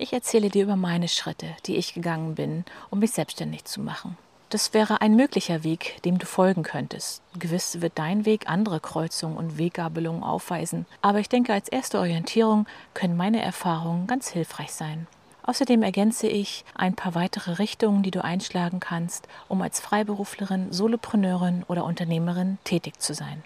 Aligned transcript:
Ich 0.00 0.12
erzähle 0.12 0.48
dir 0.48 0.62
über 0.62 0.76
meine 0.76 1.08
Schritte, 1.08 1.48
die 1.66 1.76
ich 1.76 1.92
gegangen 1.92 2.36
bin, 2.36 2.64
um 2.88 3.00
mich 3.00 3.10
selbstständig 3.10 3.64
zu 3.64 3.80
machen. 3.80 4.16
Das 4.48 4.72
wäre 4.72 5.00
ein 5.00 5.16
möglicher 5.16 5.64
Weg, 5.64 6.00
dem 6.04 6.18
du 6.18 6.24
folgen 6.24 6.62
könntest. 6.62 7.20
Gewiss 7.36 7.80
wird 7.80 7.98
dein 7.98 8.24
Weg 8.24 8.48
andere 8.48 8.78
Kreuzungen 8.78 9.36
und 9.36 9.58
Weggabelungen 9.58 10.22
aufweisen, 10.22 10.86
aber 11.02 11.18
ich 11.18 11.28
denke, 11.28 11.52
als 11.52 11.68
erste 11.68 11.98
Orientierung 11.98 12.66
können 12.94 13.16
meine 13.16 13.42
Erfahrungen 13.42 14.06
ganz 14.06 14.28
hilfreich 14.28 14.70
sein. 14.70 15.08
Außerdem 15.42 15.82
ergänze 15.82 16.28
ich 16.28 16.64
ein 16.74 16.94
paar 16.94 17.16
weitere 17.16 17.52
Richtungen, 17.52 18.04
die 18.04 18.12
du 18.12 18.22
einschlagen 18.22 18.78
kannst, 18.78 19.26
um 19.48 19.60
als 19.62 19.80
Freiberuflerin, 19.80 20.72
Solopreneurin 20.72 21.64
oder 21.66 21.84
Unternehmerin 21.84 22.58
tätig 22.62 23.00
zu 23.00 23.14
sein. 23.14 23.42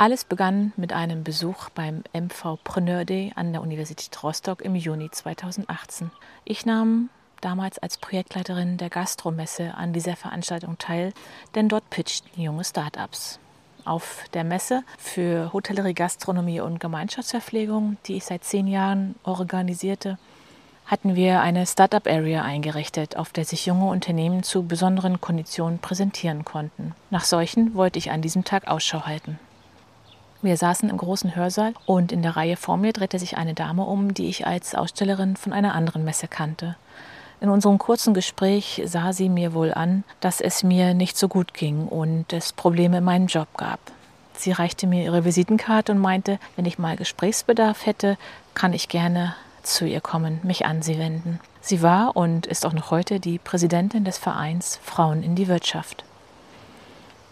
Alles 0.00 0.24
begann 0.24 0.72
mit 0.76 0.92
einem 0.92 1.24
Besuch 1.24 1.70
beim 1.70 2.04
MV 2.12 2.58
Preneur 2.62 3.04
Day 3.04 3.32
an 3.34 3.52
der 3.52 3.60
Universität 3.60 4.22
Rostock 4.22 4.62
im 4.62 4.76
Juni 4.76 5.10
2018. 5.10 6.12
Ich 6.44 6.64
nahm 6.64 7.10
damals 7.40 7.80
als 7.80 7.98
Projektleiterin 7.98 8.76
der 8.76 8.90
Gastromesse 8.90 9.74
an 9.74 9.92
dieser 9.92 10.14
Veranstaltung 10.14 10.78
teil, 10.78 11.12
denn 11.56 11.68
dort 11.68 11.90
pitchten 11.90 12.40
junge 12.40 12.62
Startups. 12.62 13.40
Auf 13.84 14.22
der 14.34 14.44
Messe 14.44 14.84
für 14.98 15.52
Hotellerie, 15.52 15.94
Gastronomie 15.94 16.60
und 16.60 16.78
Gemeinschaftsverpflegung, 16.78 17.96
die 18.06 18.18
ich 18.18 18.24
seit 18.24 18.44
zehn 18.44 18.68
Jahren 18.68 19.16
organisierte, 19.24 20.16
hatten 20.86 21.16
wir 21.16 21.40
eine 21.40 21.66
Startup 21.66 22.06
Area 22.06 22.42
eingerichtet, 22.42 23.16
auf 23.16 23.30
der 23.30 23.44
sich 23.44 23.66
junge 23.66 23.90
Unternehmen 23.90 24.44
zu 24.44 24.62
besonderen 24.62 25.20
Konditionen 25.20 25.80
präsentieren 25.80 26.44
konnten. 26.44 26.94
Nach 27.10 27.24
solchen 27.24 27.74
wollte 27.74 27.98
ich 27.98 28.12
an 28.12 28.22
diesem 28.22 28.44
Tag 28.44 28.68
Ausschau 28.68 29.04
halten. 29.04 29.40
Wir 30.40 30.56
saßen 30.56 30.88
im 30.88 30.96
großen 30.96 31.34
Hörsaal 31.34 31.74
und 31.84 32.12
in 32.12 32.22
der 32.22 32.36
Reihe 32.36 32.56
vor 32.56 32.76
mir 32.76 32.92
drehte 32.92 33.18
sich 33.18 33.36
eine 33.36 33.54
Dame 33.54 33.82
um, 33.82 34.14
die 34.14 34.28
ich 34.28 34.46
als 34.46 34.76
Ausstellerin 34.76 35.36
von 35.36 35.52
einer 35.52 35.74
anderen 35.74 36.04
Messe 36.04 36.28
kannte. 36.28 36.76
In 37.40 37.48
unserem 37.48 37.78
kurzen 37.78 38.14
Gespräch 38.14 38.82
sah 38.84 39.12
sie 39.12 39.28
mir 39.28 39.52
wohl 39.52 39.74
an, 39.74 40.04
dass 40.20 40.40
es 40.40 40.62
mir 40.62 40.94
nicht 40.94 41.16
so 41.16 41.26
gut 41.26 41.54
ging 41.54 41.88
und 41.88 42.32
es 42.32 42.52
Probleme 42.52 42.98
in 42.98 43.04
meinem 43.04 43.26
Job 43.26 43.48
gab. 43.56 43.80
Sie 44.34 44.52
reichte 44.52 44.86
mir 44.86 45.04
ihre 45.04 45.24
Visitenkarte 45.24 45.90
und 45.90 45.98
meinte, 45.98 46.38
wenn 46.54 46.66
ich 46.66 46.78
mal 46.78 46.96
Gesprächsbedarf 46.96 47.86
hätte, 47.86 48.16
kann 48.54 48.72
ich 48.72 48.88
gerne 48.88 49.34
zu 49.64 49.86
ihr 49.86 50.00
kommen, 50.00 50.38
mich 50.44 50.66
an 50.66 50.82
sie 50.82 50.98
wenden. 50.98 51.40
Sie 51.60 51.82
war 51.82 52.16
und 52.16 52.46
ist 52.46 52.64
auch 52.64 52.72
noch 52.72 52.92
heute 52.92 53.18
die 53.18 53.38
Präsidentin 53.38 54.04
des 54.04 54.18
Vereins 54.18 54.78
Frauen 54.84 55.24
in 55.24 55.34
die 55.34 55.48
Wirtschaft. 55.48 56.04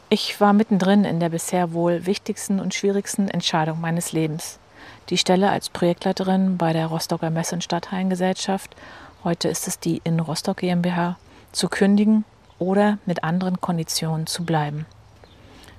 Ich 0.08 0.40
war 0.40 0.52
mittendrin 0.52 1.04
in 1.04 1.18
der 1.18 1.30
bisher 1.30 1.72
wohl 1.72 2.06
wichtigsten 2.06 2.60
und 2.60 2.74
schwierigsten 2.74 3.26
Entscheidung 3.26 3.80
meines 3.80 4.12
Lebens. 4.12 4.60
Die 5.08 5.18
Stelle 5.18 5.50
als 5.50 5.68
Projektleiterin 5.68 6.56
bei 6.56 6.72
der 6.72 6.86
Rostocker 6.86 7.30
Messe- 7.30 7.56
und 7.56 7.64
Stadthallengesellschaft, 7.64 8.76
heute 9.24 9.48
ist 9.48 9.66
es 9.66 9.80
die 9.80 10.00
in 10.04 10.20
Rostock 10.20 10.58
GmbH, 10.58 11.16
zu 11.50 11.68
kündigen 11.68 12.24
oder 12.60 12.98
mit 13.04 13.24
anderen 13.24 13.60
Konditionen 13.60 14.28
zu 14.28 14.44
bleiben. 14.44 14.86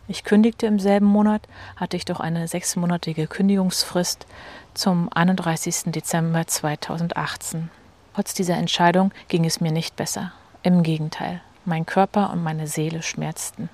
Ich 0.10 0.26
kündigte 0.26 0.68
im 0.68 0.80
selben 0.80 1.06
Monat, 1.06 1.44
hatte 1.78 1.96
ich 1.96 2.04
doch 2.04 2.20
eine 2.20 2.50
sechsmonatige 2.50 3.28
Kündigungsfrist 3.28 4.26
zum 4.74 5.08
31. 5.14 5.94
Dezember 5.94 6.46
2018. 6.46 7.70
Trotz 8.14 8.34
dieser 8.34 8.58
Entscheidung 8.58 9.14
ging 9.30 9.46
es 9.46 9.62
mir 9.62 9.72
nicht 9.72 9.96
besser. 9.96 10.34
Im 10.64 10.84
Gegenteil, 10.84 11.42
mein 11.64 11.86
Körper 11.86 12.32
und 12.34 12.44
meine 12.44 12.68
Seele 12.68 13.02
schmerzten. 13.04 13.70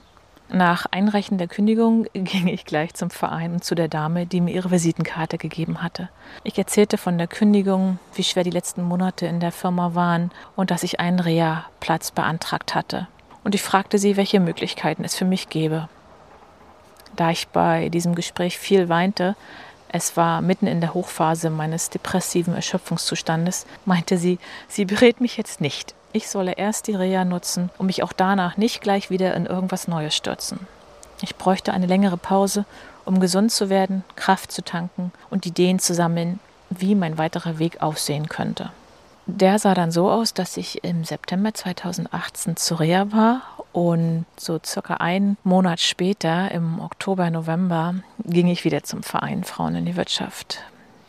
Nach 0.55 0.85
Einreichen 0.91 1.39
der 1.39 1.47
Kündigung 1.47 2.05
ging 2.13 2.47
ich 2.47 2.63
gleich 2.63 2.93
zum 2.93 3.09
Verein 3.09 3.53
und 3.53 3.63
zu 3.63 3.73
der 3.73 3.87
Dame, 3.87 4.27
die 4.27 4.39
mir 4.39 4.53
ihre 4.53 4.69
Visitenkarte 4.69 5.39
gegeben 5.39 5.81
hatte. 5.81 6.09
Ich 6.43 6.59
erzählte 6.59 6.99
von 6.99 7.17
der 7.17 7.25
Kündigung, 7.25 7.97
wie 8.13 8.23
schwer 8.23 8.43
die 8.43 8.51
letzten 8.51 8.83
Monate 8.83 9.25
in 9.25 9.39
der 9.39 9.51
Firma 9.51 9.95
waren 9.95 10.29
und 10.55 10.69
dass 10.69 10.83
ich 10.83 10.99
einen 10.99 11.19
Reha-Platz 11.19 12.11
beantragt 12.11 12.75
hatte. 12.75 13.07
Und 13.43 13.55
ich 13.55 13.63
fragte 13.63 13.97
sie, 13.97 14.15
welche 14.15 14.39
Möglichkeiten 14.39 15.03
es 15.03 15.15
für 15.15 15.25
mich 15.25 15.49
gäbe. 15.49 15.89
Da 17.15 17.31
ich 17.31 17.47
bei 17.47 17.89
diesem 17.89 18.13
Gespräch 18.13 18.59
viel 18.59 18.89
weinte, 18.89 19.35
es 19.95 20.17
war 20.17 20.41
mitten 20.41 20.65
in 20.65 20.81
der 20.81 20.95
Hochphase 20.95 21.51
meines 21.51 21.91
depressiven 21.91 22.55
Erschöpfungszustandes, 22.55 23.67
meinte 23.85 24.17
sie, 24.17 24.39
sie 24.67 24.85
berät 24.85 25.21
mich 25.21 25.37
jetzt 25.37 25.61
nicht. 25.61 25.93
Ich 26.13 26.29
solle 26.29 26.53
erst 26.53 26.87
die 26.87 26.95
Reha 26.95 27.23
nutzen 27.23 27.69
und 27.77 27.85
mich 27.85 28.01
auch 28.01 28.11
danach 28.11 28.57
nicht 28.57 28.81
gleich 28.81 29.11
wieder 29.11 29.35
in 29.35 29.45
irgendwas 29.45 29.87
Neues 29.87 30.15
stürzen. 30.15 30.61
Ich 31.21 31.35
bräuchte 31.35 31.73
eine 31.73 31.85
längere 31.85 32.17
Pause, 32.17 32.65
um 33.05 33.19
gesund 33.19 33.51
zu 33.51 33.69
werden, 33.69 34.03
Kraft 34.15 34.51
zu 34.51 34.63
tanken 34.63 35.11
und 35.29 35.45
Ideen 35.45 35.77
zu 35.77 35.93
sammeln, 35.93 36.39
wie 36.71 36.95
mein 36.95 37.19
weiterer 37.19 37.59
Weg 37.59 37.83
aussehen 37.83 38.27
könnte. 38.27 38.71
Der 39.25 39.57
sah 39.57 39.73
dann 39.73 39.91
so 39.91 40.09
aus, 40.09 40.33
dass 40.33 40.57
ich 40.57 40.83
im 40.83 41.05
September 41.05 41.53
2018 41.53 42.57
zu 42.57 42.75
Reha 42.75 43.11
war 43.11 43.41
und 43.71 44.25
so 44.37 44.59
circa 44.63 44.95
einen 44.95 45.37
Monat 45.43 45.79
später, 45.79 46.51
im 46.51 46.79
Oktober, 46.81 47.29
November, 47.29 47.95
ging 48.25 48.47
ich 48.47 48.65
wieder 48.65 48.83
zum 48.83 49.01
Verein 49.01 49.43
Frauen 49.43 49.75
in 49.75 49.85
die 49.85 49.95
Wirtschaft. 49.95 50.59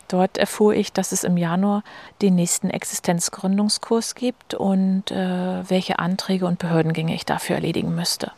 Dort 0.07 0.37
erfuhr 0.37 0.73
ich, 0.75 0.93
dass 0.93 1.11
es 1.11 1.23
im 1.23 1.35
Januar 1.35 1.83
den 2.21 2.35
nächsten 2.35 2.69
Existenzgründungskurs 2.69 4.15
gibt 4.15 4.53
und 4.53 5.11
äh, 5.11 5.69
welche 5.69 5.99
Anträge 5.99 6.45
und 6.45 6.59
Behördengänge 6.59 7.15
ich 7.15 7.25
dafür 7.25 7.55
erledigen 7.55 7.95
müsste. 7.95 8.31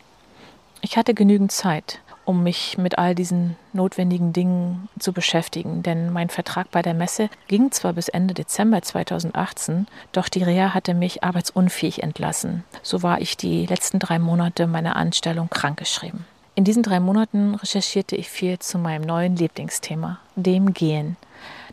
Ich 0.82 0.98
hatte 0.98 1.14
genügend 1.14 1.52
Zeit, 1.52 2.00
um 2.28 2.44
mich 2.44 2.78
mit 2.78 2.98
all 2.98 3.16
diesen 3.16 3.56
notwendigen 3.72 4.34
Dingen 4.34 4.90
zu 5.00 5.14
beschäftigen, 5.14 5.82
denn 5.82 6.12
mein 6.12 6.28
Vertrag 6.28 6.70
bei 6.72 6.82
der 6.82 6.94
Messe 6.94 7.30
ging 7.48 7.72
zwar 7.72 7.94
bis 7.94 8.10
Ende 8.10 8.34
Dezember 8.34 8.82
2018, 8.82 9.88
doch 10.12 10.28
die 10.28 10.44
Reha 10.44 10.74
hatte 10.74 10.94
mich 10.94 11.24
arbeitsunfähig 11.24 12.04
entlassen. 12.04 12.66
So 12.84 13.02
war 13.02 13.22
ich 13.22 13.38
die 13.38 13.66
letzten 13.66 14.00
drei 14.00 14.20
Monate 14.20 14.68
meiner 14.68 14.98
Anstellung 14.98 15.50
krankgeschrieben. 15.50 16.26
In 16.54 16.66
diesen 16.66 16.84
drei 16.84 17.00
Monaten 17.00 17.56
recherchierte 17.56 18.18
ich 18.18 18.30
viel 18.30 18.59
zu 18.59 18.78
meinem 18.78 19.04
neuen 19.04 19.38
Lieblingsthema, 19.38 20.20
dem 20.36 20.74
Gehen. 20.74 21.16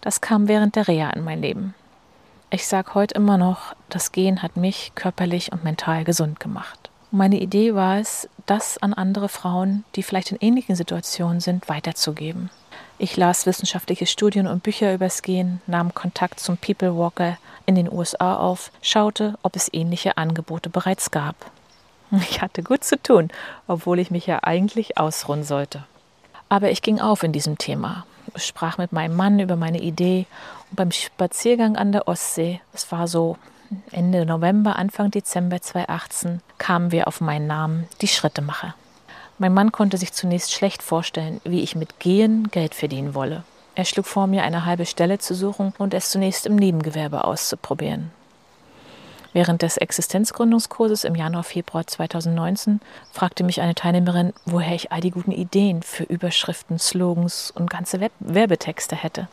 Das 0.02 0.20
kam 0.20 0.46
während 0.46 0.76
der 0.76 0.86
Reha 0.86 1.10
in 1.10 1.24
mein 1.24 1.42
Leben. 1.42 1.74
Ich 2.50 2.68
sage 2.68 2.94
heute 2.94 3.16
immer 3.16 3.38
noch, 3.38 3.74
das 3.88 4.12
Gehen 4.12 4.40
hat 4.40 4.56
mich 4.56 4.92
körperlich 4.94 5.50
und 5.50 5.64
mental 5.64 6.04
gesund 6.04 6.38
gemacht. 6.38 6.83
Meine 7.16 7.38
Idee 7.38 7.76
war 7.76 7.98
es, 7.98 8.28
das 8.44 8.76
an 8.76 8.92
andere 8.92 9.28
Frauen, 9.28 9.84
die 9.94 10.02
vielleicht 10.02 10.32
in 10.32 10.38
ähnlichen 10.40 10.74
Situationen 10.74 11.38
sind, 11.38 11.68
weiterzugeben. 11.68 12.50
Ich 12.98 13.16
las 13.16 13.46
wissenschaftliche 13.46 14.06
Studien 14.06 14.48
und 14.48 14.64
Bücher 14.64 14.92
übers 14.92 15.22
Gehen, 15.22 15.62
nahm 15.68 15.94
Kontakt 15.94 16.40
zum 16.40 16.56
People 16.56 16.98
Walker 16.98 17.38
in 17.66 17.76
den 17.76 17.88
USA 17.88 18.34
auf, 18.34 18.72
schaute, 18.82 19.38
ob 19.44 19.54
es 19.54 19.72
ähnliche 19.72 20.16
Angebote 20.16 20.70
bereits 20.70 21.12
gab. 21.12 21.36
Ich 22.28 22.42
hatte 22.42 22.64
gut 22.64 22.82
zu 22.82 23.00
tun, 23.00 23.28
obwohl 23.68 24.00
ich 24.00 24.10
mich 24.10 24.26
ja 24.26 24.40
eigentlich 24.42 24.98
ausruhen 24.98 25.44
sollte. 25.44 25.84
Aber 26.48 26.72
ich 26.72 26.82
ging 26.82 27.00
auf 27.00 27.22
in 27.22 27.30
diesem 27.30 27.58
Thema 27.58 28.04
sprach 28.36 28.78
mit 28.78 28.92
meinem 28.92 29.16
Mann 29.16 29.38
über 29.38 29.56
meine 29.56 29.80
Idee 29.80 30.26
und 30.70 30.76
beim 30.76 30.90
Spaziergang 30.90 31.76
an 31.76 31.92
der 31.92 32.08
Ostsee, 32.08 32.60
es 32.72 32.90
war 32.90 33.08
so 33.08 33.36
Ende 33.90 34.26
November, 34.26 34.76
Anfang 34.76 35.10
Dezember 35.10 35.60
2018, 35.60 36.40
kamen 36.58 36.92
wir 36.92 37.08
auf 37.08 37.20
meinen 37.20 37.46
Namen, 37.46 37.88
die 38.00 38.08
Schrittemacher. 38.08 38.74
Mein 39.38 39.52
Mann 39.52 39.72
konnte 39.72 39.96
sich 39.96 40.12
zunächst 40.12 40.52
schlecht 40.52 40.82
vorstellen, 40.82 41.40
wie 41.44 41.62
ich 41.62 41.74
mit 41.74 41.98
Gehen 41.98 42.48
Geld 42.50 42.74
verdienen 42.74 43.14
wolle. 43.14 43.44
Er 43.74 43.84
schlug 43.84 44.06
vor, 44.06 44.26
mir 44.26 44.44
eine 44.44 44.64
halbe 44.64 44.86
Stelle 44.86 45.18
zu 45.18 45.34
suchen 45.34 45.72
und 45.78 45.94
es 45.94 46.10
zunächst 46.10 46.46
im 46.46 46.56
Nebengewerbe 46.56 47.24
auszuprobieren. 47.24 48.12
Während 49.32 49.62
des 49.62 49.76
Existenzgründungskurses 49.76 51.02
im 51.02 51.16
Januar, 51.16 51.42
Februar 51.42 51.84
2019 51.84 52.80
fragte 53.12 53.42
mich 53.42 53.60
eine 53.60 53.74
Teilnehmerin, 53.74 54.32
woher 54.44 54.76
ich 54.76 54.92
all 54.92 55.00
die 55.00 55.10
guten 55.10 55.32
Ideen 55.32 55.82
für 55.82 56.04
Überschriften, 56.04 56.78
Slogans 56.78 57.50
und 57.50 57.68
ganze 57.68 57.98
Web 57.98 58.12
Werbetexte 58.20 58.94
hätte. 58.94 59.26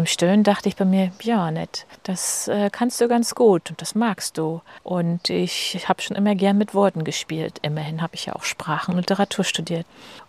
Im 0.00 0.06
Stillen 0.06 0.44
dachte 0.44 0.66
ich 0.66 0.76
bei 0.76 0.86
mir, 0.86 1.12
ja, 1.20 1.50
nett, 1.50 1.84
das 2.04 2.48
äh, 2.48 2.70
kannst 2.72 3.02
du 3.02 3.06
ganz 3.06 3.34
gut 3.34 3.68
und 3.68 3.82
das 3.82 3.94
magst 3.94 4.38
du. 4.38 4.62
Und 4.82 5.28
ich 5.28 5.86
habe 5.90 6.00
schon 6.00 6.16
immer 6.16 6.34
gern 6.34 6.56
mit 6.56 6.72
Worten 6.72 7.04
gespielt. 7.04 7.58
Immerhin 7.60 8.00
habe 8.00 8.14
ich 8.14 8.24
ja 8.24 8.34
auch 8.34 8.44
Sprachen 8.44 8.94
und 8.94 9.00
Literatur 9.00 9.44
studiert. 9.44 9.84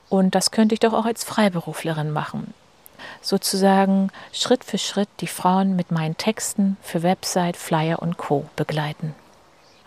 Und 0.09 0.35
das 0.35 0.51
könnte 0.51 0.73
ich 0.73 0.81
doch 0.81 0.91
auch 0.91 1.05
als 1.05 1.23
Freiberuflerin 1.23 2.11
machen 2.11 2.53
sozusagen 3.21 4.11
Schritt 4.33 4.63
für 4.65 4.77
Schritt 4.77 5.09
die 5.21 5.27
Frauen 5.27 5.75
mit 5.77 5.89
meinen 5.89 6.17
Texten 6.17 6.75
für 6.81 7.01
Website, 7.01 7.55
Flyer 7.55 7.99
und 8.01 8.17
Co. 8.17 8.45
begleiten. 8.57 9.15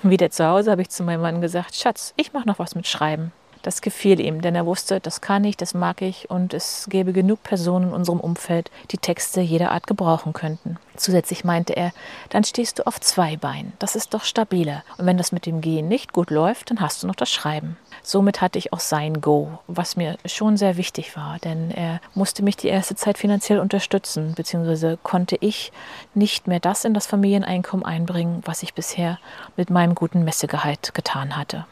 Wieder 0.03 0.31
zu 0.31 0.47
Hause 0.47 0.71
habe 0.71 0.83
ich 0.83 0.89
zu 0.89 1.03
meinem 1.03 1.21
Mann 1.21 1.43
gesagt, 1.43 1.77
Schatz, 1.77 2.15
ich 2.17 2.33
mache 2.33 2.49
noch 2.49 2.59
was 2.59 2.75
mit 2.75 2.87
Schreiben. 2.87 3.33
Das 3.64 3.81
gefiel 3.81 4.20
ihm, 4.20 4.43
denn 4.43 4.55
er 4.55 4.66
wusste, 4.66 5.00
das 5.00 5.22
kann 5.22 5.43
ich, 5.43 5.56
das 5.56 5.72
mag 5.72 6.02
ich 6.02 6.28
und 6.28 6.52
es 6.52 6.87
gäbe 6.90 7.14
genug 7.14 7.43
Personen 7.43 7.88
in 7.88 7.94
unserem 7.94 8.20
Umfeld, 8.20 8.70
die 8.90 8.99
Texte 8.99 9.40
jeder 9.40 9.70
Art 9.70 9.87
gebrauchen 9.87 10.34
könnten. 10.34 10.76
Zusätzlich 10.96 11.44
meinte 11.44 11.75
er, 11.75 11.93
dann 12.28 12.44
stehst 12.44 12.78
du 12.78 12.87
auf 12.87 13.00
zwei 13.00 13.38
Beinen, 13.38 13.72
das 13.78 13.96
ist 13.96 14.12
doch 14.12 14.25
stabiler 14.25 14.84
und 14.99 15.06
wenn 15.06 15.16
das 15.16 15.32
mit 15.32 15.46
dem 15.46 15.62
Gehen 15.62 15.88
nicht 15.88 16.12
gut 16.12 16.28
läuft, 16.28 16.70
dann 16.70 16.82
hast 16.82 17.02
du 17.02 17.06
noch 17.06 17.14
das 17.14 17.32
Schreiben. 17.32 17.78
Somit 18.02 18.43
hatte 18.43 18.58
ich 18.58 18.75
auch 18.75 18.81
sein 18.81 19.22
Go, 19.22 19.58
was 19.66 19.96
mir 19.96 20.19
schon 20.26 20.58
sehr 20.58 20.76
wichtig 20.76 21.16
war, 21.16 21.38
denn 21.38 21.70
er 21.70 22.02
musste 22.14 22.43
mich 22.43 22.58
die 22.58 22.69
erste 22.69 22.96
Zeit 22.96 23.16
finanziell 23.16 23.61
unterstützen, 23.61 24.34
beziehungsweise 24.34 24.99
konnte 25.02 25.38
ich 25.40 25.72
nicht 26.12 26.49
mehr 26.49 26.61
das 26.61 26.84
in 26.84 26.93
das 26.93 27.06
Familieneinkommen 27.06 27.87
einbringen, 27.87 28.43
was 28.44 28.62
ich 28.62 28.75
bisher 28.75 29.19
mit 29.56 29.70
meinem 29.70 29.94
guten 29.94 30.22
Messegehalt 30.22 30.93
getan 30.93 31.38
hatte. 31.38 31.64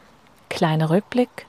Kleiner 0.49 0.89
Rückblick, 0.89 1.45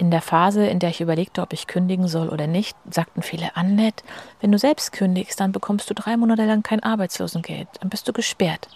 in 0.00 0.10
der 0.10 0.22
Phase, 0.22 0.66
in 0.66 0.78
der 0.78 0.88
ich 0.88 1.02
überlegte, 1.02 1.42
ob 1.42 1.52
ich 1.52 1.66
kündigen 1.66 2.08
soll 2.08 2.30
oder 2.30 2.46
nicht, 2.46 2.74
sagten 2.90 3.20
viele, 3.20 3.54
Annette, 3.54 4.02
wenn 4.40 4.50
du 4.50 4.56
selbst 4.56 4.92
kündigst, 4.92 5.38
dann 5.38 5.52
bekommst 5.52 5.90
du 5.90 5.94
drei 5.94 6.16
Monate 6.16 6.46
lang 6.46 6.62
kein 6.62 6.82
Arbeitslosengeld, 6.82 7.68
dann 7.80 7.90
bist 7.90 8.08
du 8.08 8.14
gesperrt. 8.14 8.68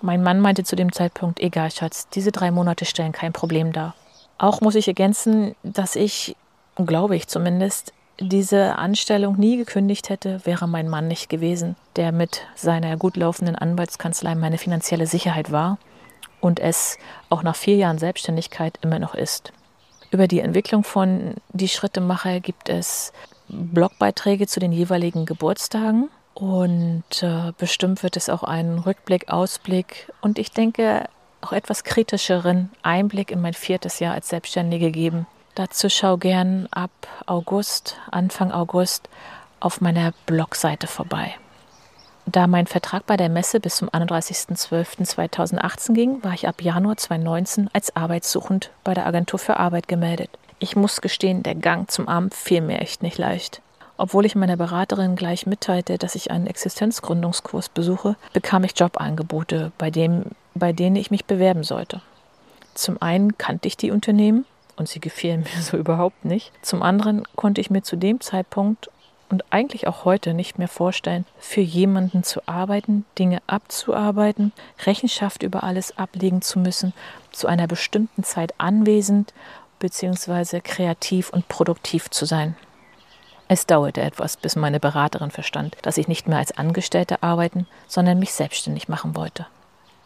Mein 0.00 0.22
Mann 0.22 0.38
meinte 0.38 0.62
zu 0.62 0.76
dem 0.76 0.92
Zeitpunkt, 0.92 1.40
egal 1.40 1.72
Schatz, 1.72 2.08
diese 2.10 2.30
drei 2.30 2.52
Monate 2.52 2.84
stellen 2.84 3.10
kein 3.10 3.32
Problem 3.32 3.72
dar. 3.72 3.96
Auch 4.38 4.60
muss 4.60 4.76
ich 4.76 4.86
ergänzen, 4.86 5.56
dass 5.64 5.96
ich, 5.96 6.36
glaube 6.76 7.16
ich 7.16 7.26
zumindest, 7.26 7.92
diese 8.20 8.76
Anstellung 8.76 9.36
nie 9.36 9.56
gekündigt 9.56 10.08
hätte, 10.08 10.46
wäre 10.46 10.68
mein 10.68 10.88
Mann 10.88 11.08
nicht 11.08 11.28
gewesen, 11.28 11.74
der 11.96 12.12
mit 12.12 12.42
seiner 12.54 12.96
gut 12.96 13.16
laufenden 13.16 13.56
Anwaltskanzlei 13.56 14.36
meine 14.36 14.58
finanzielle 14.58 15.08
Sicherheit 15.08 15.50
war 15.50 15.78
und 16.40 16.60
es 16.60 16.96
auch 17.28 17.42
nach 17.42 17.56
vier 17.56 17.74
Jahren 17.74 17.98
Selbstständigkeit 17.98 18.78
immer 18.82 19.00
noch 19.00 19.16
ist. 19.16 19.52
Über 20.10 20.26
die 20.26 20.40
Entwicklung 20.40 20.84
von 20.84 21.34
Die 21.50 21.68
Schritte 21.68 22.00
mache 22.00 22.40
gibt 22.40 22.68
es 22.68 23.12
Blogbeiträge 23.48 24.46
zu 24.46 24.60
den 24.60 24.72
jeweiligen 24.72 25.26
Geburtstagen. 25.26 26.08
Und 26.34 27.22
äh, 27.22 27.52
bestimmt 27.58 28.02
wird 28.02 28.16
es 28.16 28.28
auch 28.28 28.44
einen 28.44 28.78
Rückblick, 28.78 29.28
Ausblick 29.28 30.12
und 30.20 30.38
ich 30.38 30.52
denke 30.52 31.08
auch 31.40 31.52
etwas 31.52 31.82
kritischeren 31.82 32.70
Einblick 32.82 33.32
in 33.32 33.40
mein 33.40 33.54
viertes 33.54 33.98
Jahr 33.98 34.14
als 34.14 34.28
Selbstständige 34.28 34.92
geben. 34.92 35.26
Dazu 35.56 35.90
schau 35.90 36.16
gern 36.16 36.68
ab 36.70 36.90
August, 37.26 37.96
Anfang 38.12 38.52
August 38.52 39.08
auf 39.58 39.80
meiner 39.80 40.12
Blogseite 40.26 40.86
vorbei. 40.86 41.34
Da 42.30 42.46
mein 42.46 42.66
Vertrag 42.66 43.06
bei 43.06 43.16
der 43.16 43.30
Messe 43.30 43.58
bis 43.58 43.76
zum 43.76 43.88
31.12.2018 43.88 45.94
ging, 45.94 46.22
war 46.22 46.34
ich 46.34 46.46
ab 46.46 46.60
Januar 46.60 46.98
2019 46.98 47.70
als 47.72 47.96
arbeitssuchend 47.96 48.70
bei 48.84 48.92
der 48.92 49.06
Agentur 49.06 49.38
für 49.38 49.56
Arbeit 49.56 49.88
gemeldet. 49.88 50.28
Ich 50.58 50.76
muss 50.76 51.00
gestehen, 51.00 51.42
der 51.42 51.54
Gang 51.54 51.90
zum 51.90 52.06
Amt 52.06 52.34
fiel 52.34 52.60
mir 52.60 52.80
echt 52.80 53.02
nicht 53.02 53.16
leicht. 53.16 53.62
Obwohl 53.96 54.26
ich 54.26 54.34
meiner 54.34 54.58
Beraterin 54.58 55.16
gleich 55.16 55.46
mitteilte, 55.46 55.96
dass 55.96 56.16
ich 56.16 56.30
einen 56.30 56.46
Existenzgründungskurs 56.46 57.70
besuche, 57.70 58.16
bekam 58.34 58.62
ich 58.62 58.78
Jobangebote, 58.78 59.72
bei, 59.78 59.90
dem, 59.90 60.24
bei 60.54 60.74
denen 60.74 60.96
ich 60.96 61.10
mich 61.10 61.24
bewerben 61.24 61.64
sollte. 61.64 62.02
Zum 62.74 63.00
einen 63.00 63.38
kannte 63.38 63.68
ich 63.68 63.78
die 63.78 63.90
Unternehmen 63.90 64.44
und 64.76 64.86
sie 64.86 65.00
gefielen 65.00 65.40
mir 65.54 65.62
so 65.62 65.78
überhaupt 65.78 66.26
nicht. 66.26 66.52
Zum 66.60 66.82
anderen 66.82 67.22
konnte 67.36 67.62
ich 67.62 67.70
mir 67.70 67.82
zu 67.82 67.96
dem 67.96 68.20
Zeitpunkt 68.20 68.90
und 69.30 69.44
eigentlich 69.50 69.86
auch 69.86 70.04
heute 70.04 70.34
nicht 70.34 70.58
mehr 70.58 70.68
vorstellen, 70.68 71.24
für 71.38 71.60
jemanden 71.60 72.22
zu 72.22 72.40
arbeiten, 72.46 73.04
Dinge 73.18 73.42
abzuarbeiten, 73.46 74.52
Rechenschaft 74.86 75.42
über 75.42 75.62
alles 75.62 75.96
ablegen 75.98 76.42
zu 76.42 76.58
müssen, 76.58 76.92
zu 77.32 77.46
einer 77.46 77.66
bestimmten 77.66 78.24
Zeit 78.24 78.54
anwesend 78.58 79.34
bzw. 79.78 80.60
kreativ 80.60 81.30
und 81.30 81.48
produktiv 81.48 82.10
zu 82.10 82.24
sein. 82.24 82.56
Es 83.48 83.64
dauerte 83.64 84.02
etwas, 84.02 84.36
bis 84.36 84.56
meine 84.56 84.78
Beraterin 84.78 85.30
verstand, 85.30 85.76
dass 85.82 85.96
ich 85.96 86.06
nicht 86.06 86.28
mehr 86.28 86.38
als 86.38 86.56
Angestellte 86.56 87.22
arbeiten, 87.22 87.66
sondern 87.86 88.18
mich 88.18 88.34
selbstständig 88.34 88.88
machen 88.88 89.16
wollte. 89.16 89.46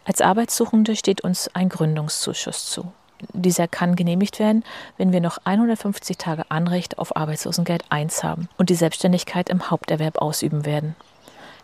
Als 0.04 0.20
Arbeitssuchende 0.20 0.94
steht 0.96 1.22
uns 1.22 1.48
ein 1.54 1.69
Gründungszuschuss 1.69 2.70
zu. 2.70 2.92
Dieser 3.32 3.69
kann 3.69 3.96
genehmigt 3.96 4.38
werden, 4.38 4.64
wenn 4.96 5.12
wir 5.12 5.20
noch 5.20 5.38
150 5.44 6.19
Tage 6.19 6.50
Anrecht 6.50 6.98
auf 6.98 7.16
Arbeitslosengeld 7.16 7.84
1 7.90 8.24
haben 8.24 8.48
und 8.58 8.70
die 8.70 8.74
Selbstständigkeit 8.74 9.48
im 9.48 9.70
Haupterwerb 9.70 10.19
ausüben 10.19 10.64
werden. 10.64 10.96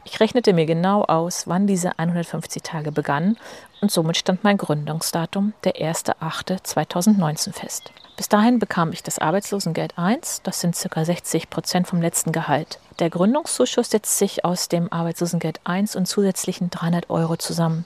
Ich 0.05 0.21
rechnete 0.21 0.55
mir 0.55 0.65
genau 0.65 1.05
aus, 1.05 1.47
wann 1.49 1.67
diese 1.67 1.99
150 1.99 2.63
Tage 2.63 2.93
begannen 2.93 3.37
und 3.83 3.91
somit 3.91 4.17
stand 4.17 4.43
mein 4.43 4.57
Gründungsdatum, 4.57 5.53
der 5.65 5.75
1.8.2019 5.75 7.53
fest. 7.53 7.93
Bis 8.17 8.29
dahin 8.29 8.59
bekam 8.59 8.91
ich 8.93 9.03
das 9.03 9.19
Arbeitslosengeld 9.19 9.99
1, 9.99 10.43
das 10.43 10.61
sind 10.61 10.77
ca. 10.77 11.05
60 11.05 11.51
Prozent 11.51 11.87
vom 11.87 12.01
letzten 12.01 12.33
Gehalt. 12.33 12.81
Der 12.99 13.11
Gründungszuschuss 13.11 13.91
setzt 13.91 14.19
sich 14.19 14.45
aus 14.45 14.69
dem 14.69 14.93
Arbeitslosengeld 14.93 15.61
1 15.65 15.95
und 15.95 16.07
zusätzlichen 16.07 16.71
300 16.71 17.11
Euro 17.11 17.37
zusammen 17.37 17.85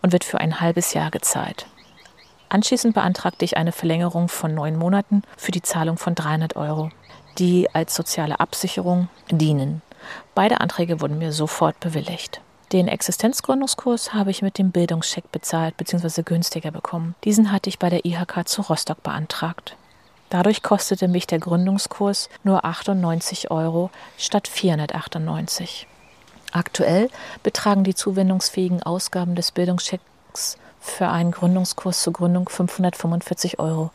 und 0.00 0.12
wird 0.12 0.24
für 0.24 0.38
ein 0.38 0.60
halbes 0.60 0.94
Jahr 0.94 1.10
gezahlt. 1.10 1.66
Anschließend 2.54 2.94
beantragte 2.94 3.44
ich 3.44 3.56
eine 3.56 3.72
Verlängerung 3.72 4.28
von 4.28 4.54
neun 4.54 4.76
Monaten 4.76 5.24
für 5.36 5.50
die 5.50 5.62
Zahlung 5.62 5.98
von 5.98 6.14
300 6.14 6.54
Euro, 6.54 6.90
die 7.36 7.68
als 7.74 7.96
soziale 7.96 8.38
Absicherung 8.38 9.08
dienen. 9.28 9.82
Beide 10.36 10.60
Anträge 10.60 11.00
wurden 11.00 11.18
mir 11.18 11.32
sofort 11.32 11.80
bewilligt. 11.80 12.40
Den 12.70 12.86
Existenzgründungskurs 12.86 14.14
habe 14.14 14.30
ich 14.30 14.40
mit 14.40 14.56
dem 14.56 14.70
Bildungscheck 14.70 15.32
bezahlt 15.32 15.76
bzw. 15.76 16.22
günstiger 16.22 16.70
bekommen. 16.70 17.16
Diesen 17.24 17.50
hatte 17.50 17.68
ich 17.68 17.80
bei 17.80 17.90
der 17.90 18.04
IHK 18.04 18.46
zu 18.46 18.62
Rostock 18.62 19.02
beantragt. 19.02 19.74
Dadurch 20.30 20.62
kostete 20.62 21.08
mich 21.08 21.26
der 21.26 21.40
Gründungskurs 21.40 22.28
nur 22.44 22.64
98 22.64 23.50
Euro 23.50 23.90
statt 24.16 24.46
498. 24.46 25.88
Aktuell 26.52 27.10
betragen 27.42 27.82
die 27.82 27.96
zuwendungsfähigen 27.96 28.80
Ausgaben 28.84 29.34
des 29.34 29.50
Bildungschecks 29.50 30.56
für 30.84 31.08
einen 31.08 31.30
Gründungskurs 31.30 32.02
zur 32.02 32.12
Gründung 32.12 32.48
545 32.48 33.58
Euro. 33.58 33.90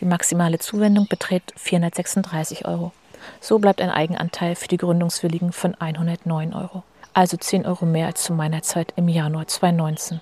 Die 0.00 0.04
maximale 0.04 0.58
Zuwendung 0.58 1.06
beträgt 1.06 1.52
436 1.56 2.66
Euro. 2.66 2.92
So 3.40 3.58
bleibt 3.58 3.80
ein 3.80 3.90
Eigenanteil 3.90 4.56
für 4.56 4.68
die 4.68 4.76
Gründungswilligen 4.76 5.52
von 5.52 5.74
109 5.76 6.52
Euro. 6.52 6.82
Also 7.14 7.36
10 7.36 7.64
Euro 7.64 7.86
mehr 7.86 8.08
als 8.08 8.24
zu 8.24 8.32
meiner 8.32 8.62
Zeit 8.62 8.92
im 8.96 9.08
Januar 9.08 9.46
2019. 9.46 10.20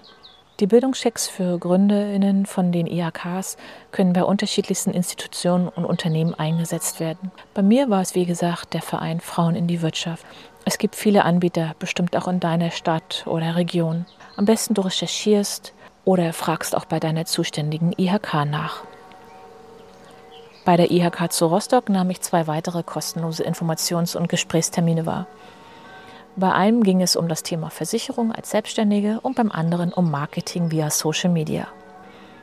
Die 0.60 0.66
Bildungschecks 0.66 1.26
für 1.28 1.58
GründerInnen 1.58 2.44
von 2.44 2.70
den 2.70 2.86
IHKs 2.86 3.56
können 3.90 4.12
bei 4.12 4.22
unterschiedlichsten 4.22 4.90
Institutionen 4.90 5.66
und 5.68 5.86
Unternehmen 5.86 6.34
eingesetzt 6.34 7.00
werden. 7.00 7.32
Bei 7.54 7.62
mir 7.62 7.88
war 7.88 8.02
es, 8.02 8.14
wie 8.14 8.26
gesagt, 8.26 8.74
der 8.74 8.82
Verein 8.82 9.20
Frauen 9.20 9.56
in 9.56 9.66
die 9.66 9.80
Wirtschaft. 9.80 10.26
Es 10.66 10.76
gibt 10.76 10.94
viele 10.94 11.24
Anbieter, 11.24 11.74
bestimmt 11.78 12.14
auch 12.14 12.28
in 12.28 12.38
deiner 12.38 12.70
Stadt 12.70 13.24
oder 13.26 13.56
Region. 13.56 14.04
Am 14.36 14.44
besten 14.44 14.74
du 14.74 14.82
recherchierst, 14.82 15.72
oder 16.04 16.32
fragst 16.32 16.76
auch 16.76 16.84
bei 16.84 17.00
deiner 17.00 17.24
zuständigen 17.24 17.92
IHK 17.96 18.44
nach. 18.46 18.84
Bei 20.64 20.76
der 20.76 20.90
IHK 20.90 21.32
zu 21.32 21.46
Rostock 21.46 21.88
nahm 21.88 22.10
ich 22.10 22.20
zwei 22.20 22.46
weitere 22.46 22.82
kostenlose 22.82 23.44
Informations- 23.44 24.16
und 24.16 24.28
Gesprächstermine 24.28 25.06
wahr. 25.06 25.26
Bei 26.36 26.52
einem 26.52 26.82
ging 26.82 27.02
es 27.02 27.16
um 27.16 27.28
das 27.28 27.42
Thema 27.42 27.68
Versicherung 27.68 28.32
als 28.32 28.50
Selbstständige 28.50 29.20
und 29.20 29.36
beim 29.36 29.50
anderen 29.50 29.92
um 29.92 30.10
Marketing 30.10 30.70
via 30.70 30.88
Social 30.90 31.30
Media. 31.30 31.66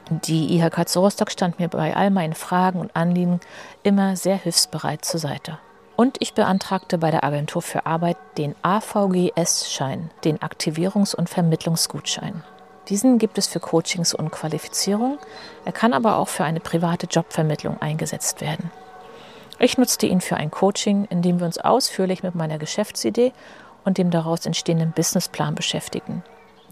Die 0.10 0.56
IHK 0.58 0.88
zu 0.88 1.00
Rostock 1.00 1.32
stand 1.32 1.60
mir 1.60 1.70
bei 1.70 1.96
all 1.96 2.12
meinen 2.12 2.34
Fragen 2.34 2.80
und 2.80 2.96
Anliegen 2.96 3.40
immer 3.84 4.16
sehr 4.16 4.38
hilfsbereit 4.38 5.06
zur 5.06 5.20
Seite. 5.20 5.58
Und 5.96 6.18
ich 6.20 6.34
beantragte 6.34 6.98
bei 6.98 7.12
der 7.12 7.24
Agentur 7.24 7.62
für 7.62 7.86
Arbeit 7.86 8.18
den 8.38 8.56
AVGS-Schein, 8.64 10.10
den 10.24 10.40
Aktivierungs- 10.40 11.16
und 11.16 11.30
Vermittlungsgutschein. 11.30 12.44
Diesen 12.90 13.20
gibt 13.20 13.38
es 13.38 13.48
für 13.48 13.60
Coachings 13.60 14.14
und 14.14 14.32
Qualifizierung. 14.32 15.20
Er 15.64 15.72
kann 15.72 15.94
aber 15.94 16.18
auch 16.18 16.28
für 16.28 16.44
eine 16.44 16.60
private 16.60 17.06
Jobvermittlung 17.06 17.80
eingesetzt 17.82 18.42
werden. 18.42 18.72
Ich 19.60 19.78
nutzte 19.78 20.08
ihn 20.08 20.22
für 20.22 20.38
ein 20.38 20.52
Coaching, 20.52 21.06
in 21.10 21.22
dem 21.22 21.40
wir 21.40 21.46
uns 21.46 21.58
ausführlich 21.60 22.24
mit 22.24 22.34
meiner 22.34 22.58
Geschäftsidee 22.58 23.34
und 23.86 23.98
dem 23.98 24.10
daraus 24.10 24.46
entstehenden 24.46 24.92
Businessplan 24.92 25.54
beschäftigen. 25.54 26.24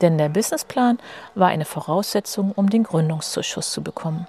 Denn 0.01 0.17
der 0.17 0.29
Businessplan 0.29 0.99
war 1.35 1.49
eine 1.49 1.65
Voraussetzung, 1.65 2.51
um 2.51 2.69
den 2.69 2.83
Gründungszuschuss 2.83 3.71
zu 3.71 3.81
bekommen. 3.81 4.27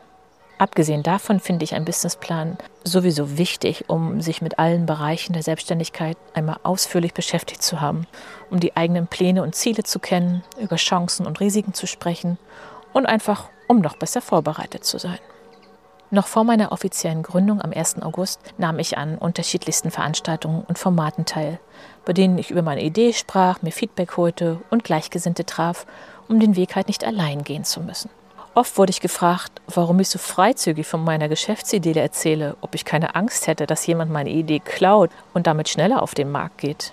Abgesehen 0.58 1.04
davon 1.04 1.38
finde 1.38 1.64
ich 1.64 1.74
einen 1.74 1.84
Businessplan 1.84 2.58
sowieso 2.82 3.38
wichtig, 3.38 3.84
um 3.88 4.20
sich 4.20 4.42
mit 4.42 4.58
allen 4.58 4.86
Bereichen 4.86 5.32
der 5.32 5.44
Selbstständigkeit 5.44 6.16
einmal 6.34 6.58
ausführlich 6.64 7.14
beschäftigt 7.14 7.62
zu 7.62 7.80
haben, 7.80 8.08
um 8.50 8.58
die 8.58 8.76
eigenen 8.76 9.06
Pläne 9.06 9.44
und 9.44 9.54
Ziele 9.54 9.84
zu 9.84 10.00
kennen, 10.00 10.42
über 10.60 10.74
Chancen 10.74 11.26
und 11.26 11.38
Risiken 11.38 11.74
zu 11.74 11.86
sprechen 11.86 12.38
und 12.92 13.06
einfach, 13.06 13.48
um 13.68 13.80
noch 13.80 13.96
besser 13.96 14.20
vorbereitet 14.20 14.84
zu 14.84 14.98
sein. 14.98 15.18
Noch 16.10 16.26
vor 16.26 16.42
meiner 16.42 16.72
offiziellen 16.72 17.22
Gründung 17.22 17.60
am 17.60 17.72
1. 17.72 18.02
August 18.02 18.40
nahm 18.56 18.78
ich 18.78 18.98
an 18.98 19.18
unterschiedlichsten 19.18 19.90
Veranstaltungen 19.90 20.62
und 20.62 20.78
Formaten 20.78 21.26
teil, 21.26 21.60
bei 22.04 22.14
denen 22.14 22.38
ich 22.38 22.50
über 22.50 22.62
meine 22.62 22.82
Idee 22.82 23.12
sprach, 23.12 23.62
mir 23.62 23.72
Feedback 23.72 24.16
holte 24.16 24.58
und 24.70 24.84
Gleichgesinnte 24.84 25.44
traf, 25.44 25.86
um 26.26 26.40
den 26.40 26.56
Weg 26.56 26.74
halt 26.74 26.88
nicht 26.88 27.04
allein 27.04 27.44
gehen 27.44 27.64
zu 27.64 27.80
müssen. 27.80 28.10
Oft 28.58 28.76
wurde 28.76 28.90
ich 28.90 29.00
gefragt, 29.00 29.60
warum 29.68 30.00
ich 30.00 30.08
so 30.08 30.18
freizügig 30.18 30.84
von 30.84 31.04
meiner 31.04 31.28
Geschäftsidee 31.28 31.92
erzähle, 31.92 32.56
ob 32.60 32.74
ich 32.74 32.84
keine 32.84 33.14
Angst 33.14 33.46
hätte, 33.46 33.68
dass 33.68 33.86
jemand 33.86 34.10
meine 34.10 34.30
Idee 34.30 34.58
klaut 34.58 35.12
und 35.32 35.46
damit 35.46 35.68
schneller 35.68 36.02
auf 36.02 36.12
den 36.12 36.32
Markt 36.32 36.58
geht. 36.58 36.92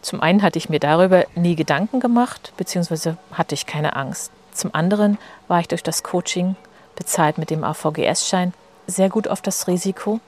Zum 0.00 0.22
einen 0.22 0.40
hatte 0.40 0.56
ich 0.56 0.70
mir 0.70 0.80
darüber 0.80 1.26
nie 1.34 1.54
Gedanken 1.54 2.00
gemacht, 2.00 2.54
beziehungsweise 2.56 3.18
hatte 3.30 3.54
ich 3.54 3.66
keine 3.66 3.94
Angst. 3.94 4.32
Zum 4.52 4.74
anderen 4.74 5.18
war 5.48 5.60
ich 5.60 5.68
durch 5.68 5.82
das 5.82 6.02
Coaching, 6.02 6.56
bezahlt 6.94 7.36
mit 7.36 7.50
dem 7.50 7.62
AVGS-Schein, 7.62 8.54
sehr 8.86 9.10
gut 9.10 9.28
auf 9.28 9.42
das 9.42 9.68
Risiko, 9.68 10.20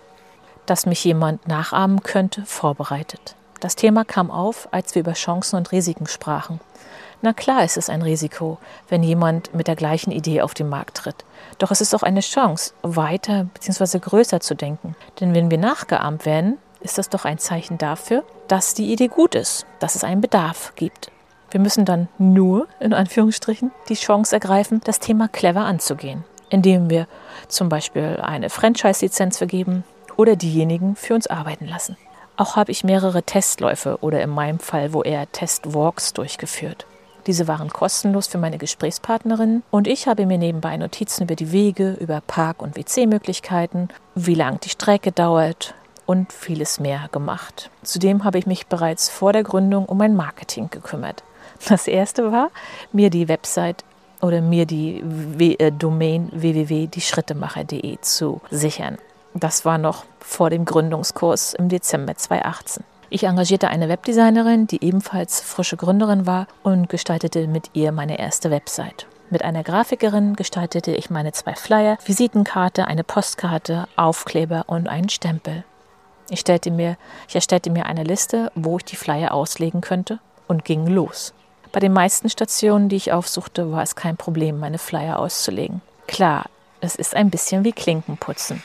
dass 0.67 0.85
mich 0.85 1.03
jemand 1.03 1.49
nachahmen 1.49 2.03
könnte, 2.03 2.45
vorbereitet. 2.45 3.37
Das 3.61 3.75
Thema 3.75 4.05
kam 4.05 4.31
auf, 4.31 4.69
als 4.71 4.95
wir 4.95 5.01
über 5.01 5.15
Chancen 5.15 5.57
und 5.57 5.73
Risiken 5.73 6.07
sprachen. 6.07 6.61
Na 7.21 7.33
klar 7.33 7.65
ist 7.65 7.77
es 7.77 7.91
ein 7.91 8.03
Risiko, 8.03 8.59
wenn 8.89 9.03
jemand 9.03 9.53
mit 9.53 9.67
der 9.67 9.75
gleichen 9.75 10.13
Idee 10.13 10.41
auf 10.41 10.55
den 10.55 10.69
Markt 10.69 10.99
tritt. 10.99 11.25
Doch 11.59 11.73
es 11.73 11.81
ist 11.81 11.93
auch 11.95 12.05
eine 12.05 12.21
Chance, 12.21 12.75
weiter 12.83 13.47
bzw. 13.55 13.99
größer 13.99 14.39
zu 14.39 14.55
denken. 14.55 14.95
Denn 15.19 15.35
wenn 15.35 15.51
wir 15.51 15.59
nachgeahmt 15.59 16.27
werden, 16.27 16.59
ist 16.81 16.97
das 16.97 17.09
doch 17.09 17.25
ein 17.25 17.39
Zeichen 17.39 17.77
dafür, 17.77 18.23
dass 18.47 18.75
die 18.75 18.93
Idee 18.93 19.09
gut 19.09 19.35
ist, 19.35 19.67
dass 19.81 19.97
es 19.97 20.05
einen 20.05 20.21
Bedarf 20.21 20.75
gibt. 20.77 21.11
Wir 21.51 21.59
müssen 21.59 21.85
dann 21.85 22.09
nur, 22.19 22.69
in 22.79 22.95
Anführungsstrichen, 22.95 23.73
die 23.89 23.95
Chance 23.95 24.37
ergreifen, 24.37 24.81
das 24.85 25.01
Thema 25.01 25.27
clever 25.27 25.63
anzugehen, 25.63 26.25
indem 26.51 26.89
wir 26.89 27.09
zum 27.49 27.69
Beispiel 27.69 28.21
eine 28.23 28.49
Franchise-Lizenz 28.49 29.39
vergeben 29.39 29.83
oder 30.17 30.37
diejenigen 30.37 30.95
für 30.95 31.15
uns 31.15 31.27
arbeiten 31.27 31.67
lassen. 31.67 31.97
Auch 32.37 32.55
habe 32.55 32.71
ich 32.71 32.85
mehrere 32.85 33.25
Testläufe 33.25 33.99
oder 34.03 34.23
in 34.23 34.31
meinem 34.31 34.61
Fall, 34.61 34.93
wo 34.93 35.03
eher 35.03 35.31
Testwalks 35.33 36.13
durchgeführt. 36.13 36.87
Diese 37.29 37.47
waren 37.47 37.69
kostenlos 37.69 38.27
für 38.27 38.39
meine 38.39 38.57
Gesprächspartnerin 38.57 39.63
und 39.71 39.87
ich 39.87 40.09
habe 40.09 40.25
mir 40.25 40.39
nebenbei 40.39 40.79
Notizen 40.79 41.25
über 41.25 41.37
die 41.37 41.53
Wege, 41.53 41.93
über 42.01 42.23
Park- 42.27 42.63
und 42.63 42.75
WC-Möglichkeiten, 42.75 43.91
wie 44.15 44.35
lang 44.35 44.61
die 44.61 44.71
Strecke 44.71 45.13
dauert 45.13 45.75
und 46.07 46.33
vieles 46.33 46.81
mehr 46.81 47.11
gemacht. 47.13 47.71
Zudem 47.83 48.25
habe 48.25 48.39
ich 48.39 48.47
mich 48.47 48.67
bereits 48.67 49.11
vor 49.11 49.35
der 49.35 49.43
Gründung 49.43 49.85
um 49.85 49.99
mein 49.99 50.17
Marketing 50.17 50.71
gekümmert. 50.71 51.23
Das 51.69 51.87
erste 51.87 52.33
war, 52.33 52.51
mir 52.93 53.11
die 53.11 53.29
Website 53.29 53.85
oder 54.23 54.41
mir 54.41 54.65
die 54.65 55.01
äh, 55.59 55.71
Domain 55.71 56.31
www.dieschrittemacher.de 56.33 57.99
zu 58.01 58.41
sichern. 58.51 58.97
Das 59.35 59.67
war 59.67 59.77
noch 59.77 60.07
vor 60.19 60.49
dem 60.49 60.65
Gründungskurs 60.65 61.53
im 61.53 61.69
Dezember 61.69 62.15
2018. 62.15 62.85
Ich 63.11 63.25
engagierte 63.25 63.69
eine 63.69 63.89
Webdesignerin, 63.89 64.67
die 64.67 64.85
ebenfalls 64.85 65.41
frische 65.41 65.79
Gründerin 65.79 66.27
war 66.27 66.47
und 66.63 66.91
gestaltete 66.91 67.47
mit 67.47 67.71
ihr 67.73 67.91
meine 67.91 68.19
erste 68.19 68.51
Website. 68.51 69.07
Mit 69.31 69.43
einer 69.45 69.63
Grafikerin 69.63 70.37
gestaltete 70.37 70.93
ich 70.93 71.09
meine 71.09 71.33
zwei 71.33 71.55
Flyer, 71.55 71.97
Visitenkarte, 72.05 72.87
eine 72.87 73.05
Postkarte, 73.05 73.89
Aufkleber 73.97 74.65
und 74.67 74.89
einen 74.89 75.09
Stempel. 75.09 75.65
Ich, 76.29 76.41
stellte 76.41 76.71
mir, 76.71 76.97
ich 77.29 77.35
erstellte 77.35 77.71
mir 77.71 77.87
eine 77.87 78.05
Liste, 78.05 78.53
wo 78.55 78.77
ich 78.77 78.85
die 78.85 78.97
Flyer 78.97 79.33
auslegen 79.33 79.81
könnte 79.81 80.19
und 80.47 80.67
ging 80.67 80.87
los. 80.87 81.33
Bei 81.73 81.81
den 81.81 81.93
meisten 81.93 82.29
Stationen, 82.29 82.91
die 82.91 82.97
ich 82.97 83.13
aufsuchte, 83.13 83.73
war 83.73 83.83
es 83.83 83.97
kein 83.97 84.19
Problem, 84.19 84.59
meine 84.59 84.79
Flyer 84.79 85.19
auszulegen. 85.19 85.81
Klar, 86.07 86.47
es 86.81 86.95
ist 86.95 87.15
ein 87.15 87.31
bisschen 87.31 87.65
wie 87.65 87.73
Klinkenputzen. 87.73 88.63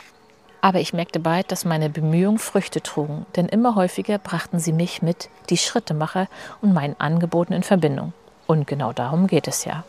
Aber 0.64 0.80
ich 0.80 0.94
merkte 0.94 1.20
bald, 1.20 1.52
dass 1.52 1.66
meine 1.66 1.90
Bemühungen 1.90 2.40
Früchte 2.40 2.82
trugen, 2.82 3.26
denn 3.36 3.50
immer 3.50 3.76
häufiger 3.76 4.18
brachten 4.18 4.60
sie 4.60 4.72
mich 4.72 5.02
mit 5.02 5.30
die 5.50 5.58
Schrittemacher 5.58 6.30
und 6.62 6.74
meinen 6.74 6.96
Angeboten 7.00 7.52
in 7.52 7.64
Verbindung. 7.64 8.14
Und 8.48 8.66
genau 8.66 8.94
darum 8.94 9.28
geht 9.28 9.50
es 9.50 9.66
ja. 9.66 9.84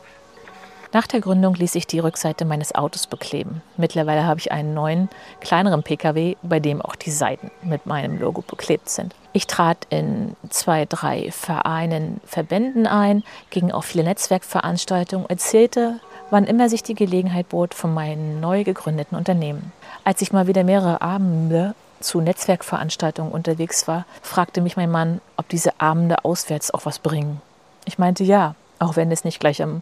Nach 0.93 1.07
der 1.07 1.21
Gründung 1.21 1.55
ließ 1.55 1.77
ich 1.77 1.87
die 1.87 2.01
Rückseite 2.01 2.45
meines 2.45 2.75
Autos 2.75 3.07
bekleben. 3.07 3.63
Mittlerweile 3.77 4.27
habe 4.27 4.41
ich 4.41 4.51
einen 4.51 4.75
neuen, 4.75 5.09
kleineren 5.41 5.85
Pkw, 5.85 6.37
bei 6.43 6.59
dem 6.59 6.83
auch 6.83 6.97
die 6.97 7.13
Seiten 7.13 7.53
mit 7.63 7.87
meinem 7.87 8.19
Logo 8.19 8.43
beklebt 8.43 8.89
sind. 8.89 9.15
Ich 9.33 9.47
trat 9.47 9.87
in 9.91 10.35
zwei, 10.51 10.87
drei 10.87 11.31
Vereinen, 11.31 12.21
Verbänden 12.25 12.89
ein, 12.89 13.23
ging 13.51 13.71
auf 13.71 13.85
viele 13.85 14.03
Netzwerkveranstaltungen, 14.03 15.31
erzählte, 15.31 16.01
wann 16.31 16.45
immer 16.45 16.69
sich 16.69 16.83
die 16.83 16.95
Gelegenheit 16.95 17.51
bot, 17.51 17.75
von 17.75 17.95
meinen 17.95 18.41
neu 18.41 18.65
gegründeten 18.65 19.17
Unternehmen. 19.17 19.73
Als 20.05 20.21
ich 20.21 20.33
mal 20.33 20.47
wieder 20.47 20.65
mehrere 20.65 21.01
Abende 21.01 21.75
zu 22.01 22.21
Netzwerkveranstaltungen 22.21 23.33
unterwegs 23.33 23.89
war, 23.89 24.05
fragte 24.21 24.61
mich 24.61 24.77
mein 24.77 24.91
Mann, 24.91 25.23
ob 25.39 25.49
diese 25.49 25.81
Abende 25.81 26.25
auswärts 26.25 26.73
auch 26.73 26.85
was 26.85 26.99
bringen. 26.99 27.41
Ich 27.87 27.99
meinte 27.99 28.23
ja, 28.23 28.55
auch 28.79 28.97
wenn 28.97 29.11
es 29.11 29.25
nicht 29.25 29.41
gleich 29.41 29.63
am 29.63 29.81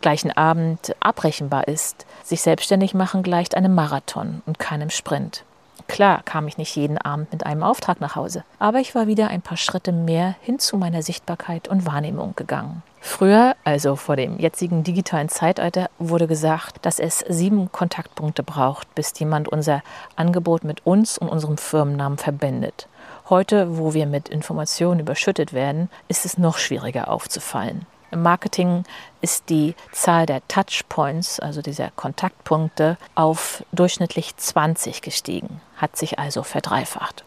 gleichen 0.00 0.30
Abend 0.30 0.94
abbrechenbar 1.00 1.66
ist. 1.66 2.06
Sich 2.22 2.40
selbstständig 2.42 2.94
machen 2.94 3.24
gleicht 3.24 3.56
einem 3.56 3.74
Marathon 3.74 4.42
und 4.46 4.60
keinem 4.60 4.90
Sprint. 4.90 5.42
Klar 5.88 6.22
kam 6.24 6.46
ich 6.46 6.56
nicht 6.56 6.76
jeden 6.76 6.98
Abend 6.98 7.32
mit 7.32 7.44
einem 7.44 7.64
Auftrag 7.64 8.00
nach 8.00 8.14
Hause, 8.14 8.44
aber 8.60 8.78
ich 8.78 8.94
war 8.94 9.08
wieder 9.08 9.28
ein 9.28 9.42
paar 9.42 9.56
Schritte 9.56 9.92
mehr 9.92 10.36
hin 10.40 10.60
zu 10.60 10.76
meiner 10.76 11.02
Sichtbarkeit 11.02 11.66
und 11.66 11.84
Wahrnehmung 11.84 12.34
gegangen. 12.36 12.82
Früher, 13.06 13.54
also 13.64 13.96
vor 13.96 14.16
dem 14.16 14.40
jetzigen 14.40 14.82
digitalen 14.82 15.28
Zeitalter, 15.28 15.90
wurde 15.98 16.26
gesagt, 16.26 16.78
dass 16.86 16.98
es 16.98 17.18
sieben 17.28 17.70
Kontaktpunkte 17.70 18.42
braucht, 18.42 18.92
bis 18.94 19.12
jemand 19.18 19.46
unser 19.46 19.82
Angebot 20.16 20.64
mit 20.64 20.84
uns 20.86 21.18
und 21.18 21.28
unserem 21.28 21.58
Firmennamen 21.58 22.16
verbindet. 22.16 22.88
Heute, 23.28 23.76
wo 23.78 23.92
wir 23.92 24.06
mit 24.06 24.30
Informationen 24.30 25.00
überschüttet 25.00 25.52
werden, 25.52 25.90
ist 26.08 26.24
es 26.24 26.38
noch 26.38 26.56
schwieriger 26.56 27.08
aufzufallen. 27.08 27.84
Im 28.10 28.22
Marketing 28.22 28.84
ist 29.20 29.50
die 29.50 29.74
Zahl 29.92 30.24
der 30.24 30.40
Touchpoints, 30.48 31.38
also 31.40 31.60
dieser 31.60 31.90
Kontaktpunkte, 31.90 32.96
auf 33.14 33.62
durchschnittlich 33.70 34.34
20 34.38 35.02
gestiegen, 35.02 35.60
hat 35.76 35.96
sich 35.96 36.18
also 36.18 36.42
verdreifacht. 36.42 37.22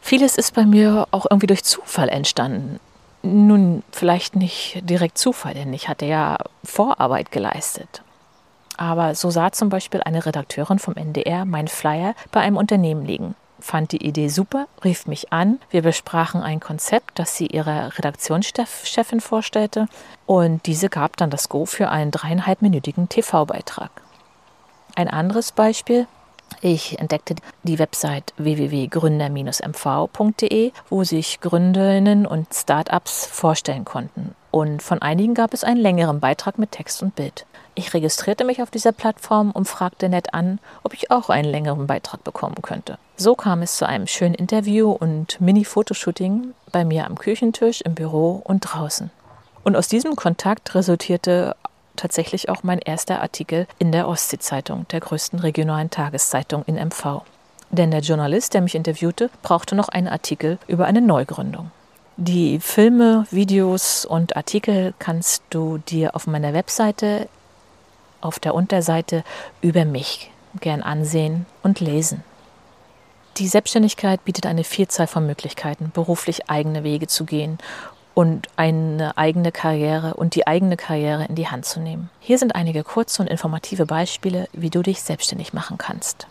Vieles 0.00 0.36
ist 0.36 0.54
bei 0.54 0.64
mir 0.64 1.06
auch 1.10 1.26
irgendwie 1.30 1.48
durch 1.48 1.64
Zufall 1.64 2.08
entstanden. 2.08 2.80
Nun, 3.22 3.82
vielleicht 3.90 4.36
nicht 4.36 4.78
direkt 4.82 5.18
Zufall, 5.18 5.54
denn 5.54 5.72
ich 5.72 5.88
hatte 5.88 6.06
ja 6.06 6.38
Vorarbeit 6.64 7.32
geleistet. 7.32 8.02
Aber 8.76 9.14
so 9.14 9.30
sah 9.30 9.50
zum 9.50 9.70
Beispiel 9.70 10.02
eine 10.02 10.24
Redakteurin 10.24 10.78
vom 10.78 10.94
NDR 10.94 11.44
meinen 11.44 11.68
Flyer 11.68 12.14
bei 12.30 12.40
einem 12.40 12.56
Unternehmen 12.56 13.04
liegen, 13.04 13.34
fand 13.60 13.90
die 13.90 14.06
Idee 14.06 14.28
super, 14.28 14.68
rief 14.84 15.06
mich 15.06 15.32
an. 15.32 15.58
Wir 15.70 15.82
besprachen 15.82 16.42
ein 16.42 16.60
Konzept, 16.60 17.18
das 17.18 17.36
sie 17.36 17.46
ihrer 17.46 17.98
Redaktionschefin 17.98 19.20
vorstellte, 19.20 19.88
und 20.26 20.66
diese 20.66 20.88
gab 20.88 21.16
dann 21.16 21.30
das 21.30 21.48
Go 21.48 21.66
für 21.66 21.88
einen 21.88 22.10
dreieinhalbminütigen 22.10 23.08
TV-Beitrag. 23.08 23.90
Ein 24.94 25.08
anderes 25.08 25.52
Beispiel 25.52 26.06
ich 26.60 26.98
entdeckte 26.98 27.36
die 27.62 27.78
Website 27.78 28.34
www.gründer-mv.de, 28.36 30.72
wo 30.88 31.04
sich 31.04 31.40
Gründerinnen 31.40 32.26
und 32.26 32.52
Startups 32.52 33.26
vorstellen 33.26 33.84
konnten. 33.84 34.34
Und 34.50 34.82
von 34.82 35.00
einigen 35.02 35.34
gab 35.34 35.54
es 35.54 35.62
einen 35.62 35.80
längeren 35.80 36.18
Beitrag 36.20 36.58
mit 36.58 36.72
Text 36.72 37.02
und 37.02 37.14
Bild. 37.14 37.46
Ich 37.74 37.92
registrierte 37.94 38.44
mich 38.44 38.60
auf 38.60 38.70
dieser 38.70 38.92
Plattform 38.92 39.52
und 39.52 39.68
fragte 39.68 40.08
nett 40.08 40.34
an, 40.34 40.58
ob 40.82 40.94
ich 40.94 41.12
auch 41.12 41.30
einen 41.30 41.48
längeren 41.48 41.86
Beitrag 41.86 42.24
bekommen 42.24 42.60
könnte. 42.60 42.98
So 43.16 43.36
kam 43.36 43.62
es 43.62 43.76
zu 43.76 43.86
einem 43.86 44.08
schönen 44.08 44.34
Interview 44.34 44.90
und 44.90 45.40
Mini-Fotoshooting 45.40 46.54
bei 46.72 46.84
mir 46.84 47.06
am 47.06 47.16
Küchentisch, 47.16 47.82
im 47.82 47.94
Büro 47.94 48.42
und 48.44 48.60
draußen. 48.60 49.10
Und 49.62 49.76
aus 49.76 49.86
diesem 49.86 50.16
Kontakt 50.16 50.74
resultierte 50.74 51.54
tatsächlich 51.98 52.48
auch 52.48 52.62
mein 52.62 52.78
erster 52.78 53.20
Artikel 53.20 53.66
in 53.78 53.92
der 53.92 54.08
Ostsee-Zeitung, 54.08 54.86
der 54.88 55.00
größten 55.00 55.38
regionalen 55.38 55.90
Tageszeitung 55.90 56.64
in 56.66 56.76
MV. 56.76 57.22
Denn 57.70 57.90
der 57.90 58.00
Journalist, 58.00 58.54
der 58.54 58.62
mich 58.62 58.74
interviewte, 58.74 59.30
brauchte 59.42 59.74
noch 59.74 59.88
einen 59.88 60.08
Artikel 60.08 60.58
über 60.66 60.86
eine 60.86 61.02
Neugründung. 61.02 61.70
Die 62.16 62.58
Filme, 62.58 63.26
Videos 63.30 64.04
und 64.04 64.36
Artikel 64.36 64.94
kannst 64.98 65.42
du 65.50 65.78
dir 65.78 66.16
auf 66.16 66.26
meiner 66.26 66.54
Webseite 66.54 67.28
auf 68.20 68.40
der 68.40 68.54
Unterseite 68.54 69.22
über 69.60 69.84
mich 69.84 70.30
gern 70.60 70.82
ansehen 70.82 71.46
und 71.62 71.80
lesen. 71.80 72.24
Die 73.36 73.46
Selbstständigkeit 73.46 74.24
bietet 74.24 74.46
eine 74.46 74.64
Vielzahl 74.64 75.06
von 75.06 75.26
Möglichkeiten, 75.26 75.92
beruflich 75.94 76.50
eigene 76.50 76.82
Wege 76.82 77.06
zu 77.06 77.24
gehen 77.24 77.58
und 78.18 78.48
eine 78.56 79.16
eigene 79.16 79.52
Karriere 79.52 80.14
und 80.14 80.34
die 80.34 80.44
eigene 80.44 80.76
Karriere 80.76 81.26
in 81.26 81.36
die 81.36 81.46
Hand 81.46 81.66
zu 81.66 81.78
nehmen. 81.78 82.10
Hier 82.18 82.36
sind 82.36 82.56
einige 82.56 82.82
kurze 82.82 83.22
und 83.22 83.28
informative 83.28 83.86
Beispiele, 83.86 84.48
wie 84.52 84.70
du 84.70 84.82
dich 84.82 85.02
selbstständig 85.02 85.52
machen 85.52 85.78
kannst. 85.78 86.26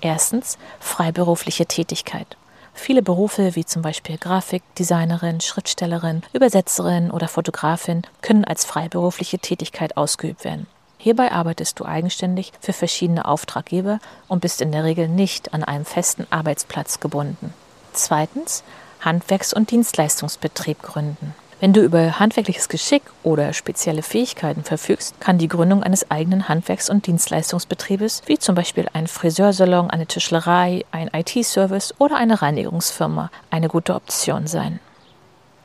Erstens 0.00 0.58
freiberufliche 0.80 1.66
Tätigkeit. 1.66 2.36
Viele 2.74 3.02
Berufe 3.02 3.54
wie 3.54 3.64
zum 3.64 3.82
Beispiel 3.82 4.18
Grafikdesignerin, 4.18 5.40
Schriftstellerin, 5.40 6.22
Übersetzerin 6.32 7.12
oder 7.12 7.28
Fotografin 7.28 8.02
können 8.20 8.44
als 8.44 8.64
freiberufliche 8.64 9.38
Tätigkeit 9.38 9.96
ausgeübt 9.96 10.42
werden. 10.42 10.66
Hierbei 10.96 11.30
arbeitest 11.30 11.78
du 11.78 11.84
eigenständig 11.84 12.50
für 12.58 12.72
verschiedene 12.72 13.26
Auftraggeber 13.26 14.00
und 14.26 14.40
bist 14.40 14.60
in 14.60 14.72
der 14.72 14.82
Regel 14.82 15.06
nicht 15.06 15.54
an 15.54 15.62
einem 15.62 15.84
festen 15.84 16.26
Arbeitsplatz 16.30 16.98
gebunden. 16.98 17.54
Zweitens 17.92 18.64
Handwerks- 19.00 19.52
und 19.52 19.70
Dienstleistungsbetrieb 19.70 20.82
gründen. 20.82 21.34
Wenn 21.60 21.72
du 21.72 21.82
über 21.82 22.20
handwerkliches 22.20 22.68
Geschick 22.68 23.02
oder 23.24 23.52
spezielle 23.52 24.02
Fähigkeiten 24.02 24.62
verfügst, 24.62 25.20
kann 25.20 25.38
die 25.38 25.48
Gründung 25.48 25.82
eines 25.82 26.08
eigenen 26.08 26.48
Handwerks- 26.48 26.88
und 26.88 27.06
Dienstleistungsbetriebes, 27.06 28.22
wie 28.26 28.38
zum 28.38 28.54
Beispiel 28.54 28.86
ein 28.92 29.08
Friseursalon, 29.08 29.90
eine 29.90 30.06
Tischlerei, 30.06 30.84
ein 30.92 31.10
IT-Service 31.12 31.94
oder 31.98 32.16
eine 32.16 32.40
Reinigungsfirma, 32.42 33.30
eine 33.50 33.68
gute 33.68 33.96
Option 33.96 34.46
sein. 34.46 34.78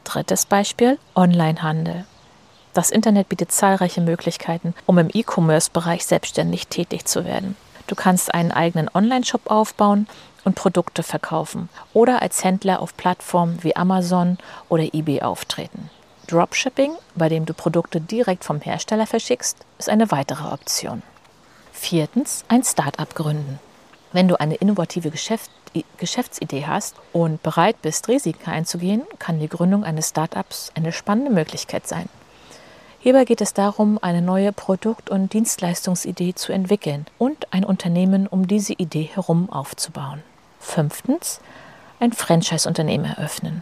Drittes 0.04 0.48
Beispiel: 0.48 0.98
Onlinehandel. 1.14 2.06
Das 2.74 2.90
Internet 2.90 3.30
bietet 3.30 3.52
zahlreiche 3.52 4.02
Möglichkeiten, 4.02 4.74
um 4.88 4.98
im 4.98 5.10
E-Commerce-Bereich 5.14 6.08
selbstständig 6.08 6.68
tätig 6.70 7.06
zu 7.06 7.24
werden. 7.24 7.56
Du 7.94 8.02
kannst 8.02 8.34
einen 8.34 8.52
eigenen 8.52 8.90
Online-Shop 8.92 9.52
aufbauen 9.52 10.08
und 10.44 10.56
Produkte 10.56 11.04
verkaufen 11.04 11.70
oder 11.94 12.24
als 12.24 12.44
Händler 12.44 12.82
auf 12.82 12.98
Plattformen 12.98 13.60
wie 13.62 13.76
Amazon 13.76 14.40
oder 14.68 14.96
eBay 14.96 15.22
auftreten. 15.22 15.92
Dropshipping, 16.26 16.94
bei 17.14 17.30
dem 17.30 17.46
du 17.46 17.54
Produkte 17.54 18.02
direkt 18.02 18.46
vom 18.46 18.62
Hersteller 18.62 19.06
verschickst, 19.06 19.58
ist 19.78 19.90
eine 19.90 20.10
weitere 20.10 20.52
Option. 20.52 21.04
Viertens, 21.72 22.46
ein 22.48 22.64
Start-up 22.64 23.14
gründen. 23.14 23.60
Wenn 24.12 24.28
du 24.28 24.40
eine 24.40 24.56
innovative 24.56 25.12
Geschäft, 25.12 25.52
Geschäftsidee 26.00 26.66
hast 26.66 26.96
und 27.12 27.44
bereit 27.44 27.80
bist, 27.84 28.08
Risiken 28.08 28.50
einzugehen, 28.50 29.04
kann 29.20 29.40
die 29.40 29.50
Gründung 29.50 29.84
eines 29.84 30.10
Start-ups 30.10 30.72
eine 30.74 30.94
spannende 30.94 31.30
Möglichkeit 31.30 31.88
sein. 31.88 32.10
Hierbei 33.04 33.26
geht 33.26 33.42
es 33.42 33.54
darum, 33.54 34.00
eine 34.02 34.22
neue 34.22 34.54
Produkt- 34.54 35.10
und 35.10 35.34
Dienstleistungsidee 35.34 36.36
zu 36.36 36.54
entwickeln 36.54 37.06
und 37.18 37.52
ein 37.52 37.66
Unternehmen 37.66 38.28
um 38.28 38.48
diese 38.48 38.72
Idee 38.72 39.10
herum 39.14 39.50
aufzubauen. 39.50 40.24
Fünftens, 40.62 41.42
ein 42.00 42.14
Franchise-Unternehmen 42.14 43.04
eröffnen. 43.04 43.62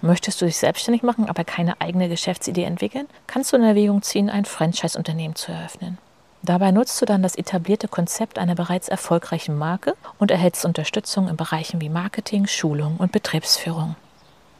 Möchtest 0.00 0.40
du 0.40 0.46
dich 0.46 0.56
selbstständig 0.56 1.04
machen, 1.04 1.28
aber 1.28 1.44
keine 1.44 1.80
eigene 1.80 2.08
Geschäftsidee 2.08 2.64
entwickeln, 2.64 3.06
kannst 3.28 3.52
du 3.52 3.58
in 3.58 3.62
Erwägung 3.62 4.02
ziehen, 4.02 4.28
ein 4.28 4.44
Franchise-Unternehmen 4.44 5.36
zu 5.36 5.52
eröffnen. 5.52 5.98
Dabei 6.42 6.72
nutzt 6.72 7.00
du 7.00 7.06
dann 7.06 7.22
das 7.22 7.36
etablierte 7.36 7.86
Konzept 7.86 8.40
einer 8.40 8.56
bereits 8.56 8.88
erfolgreichen 8.88 9.56
Marke 9.56 9.94
und 10.18 10.32
erhältst 10.32 10.64
Unterstützung 10.64 11.28
in 11.28 11.36
Bereichen 11.36 11.80
wie 11.80 11.90
Marketing, 11.90 12.48
Schulung 12.48 12.96
und 12.96 13.12
Betriebsführung. 13.12 13.94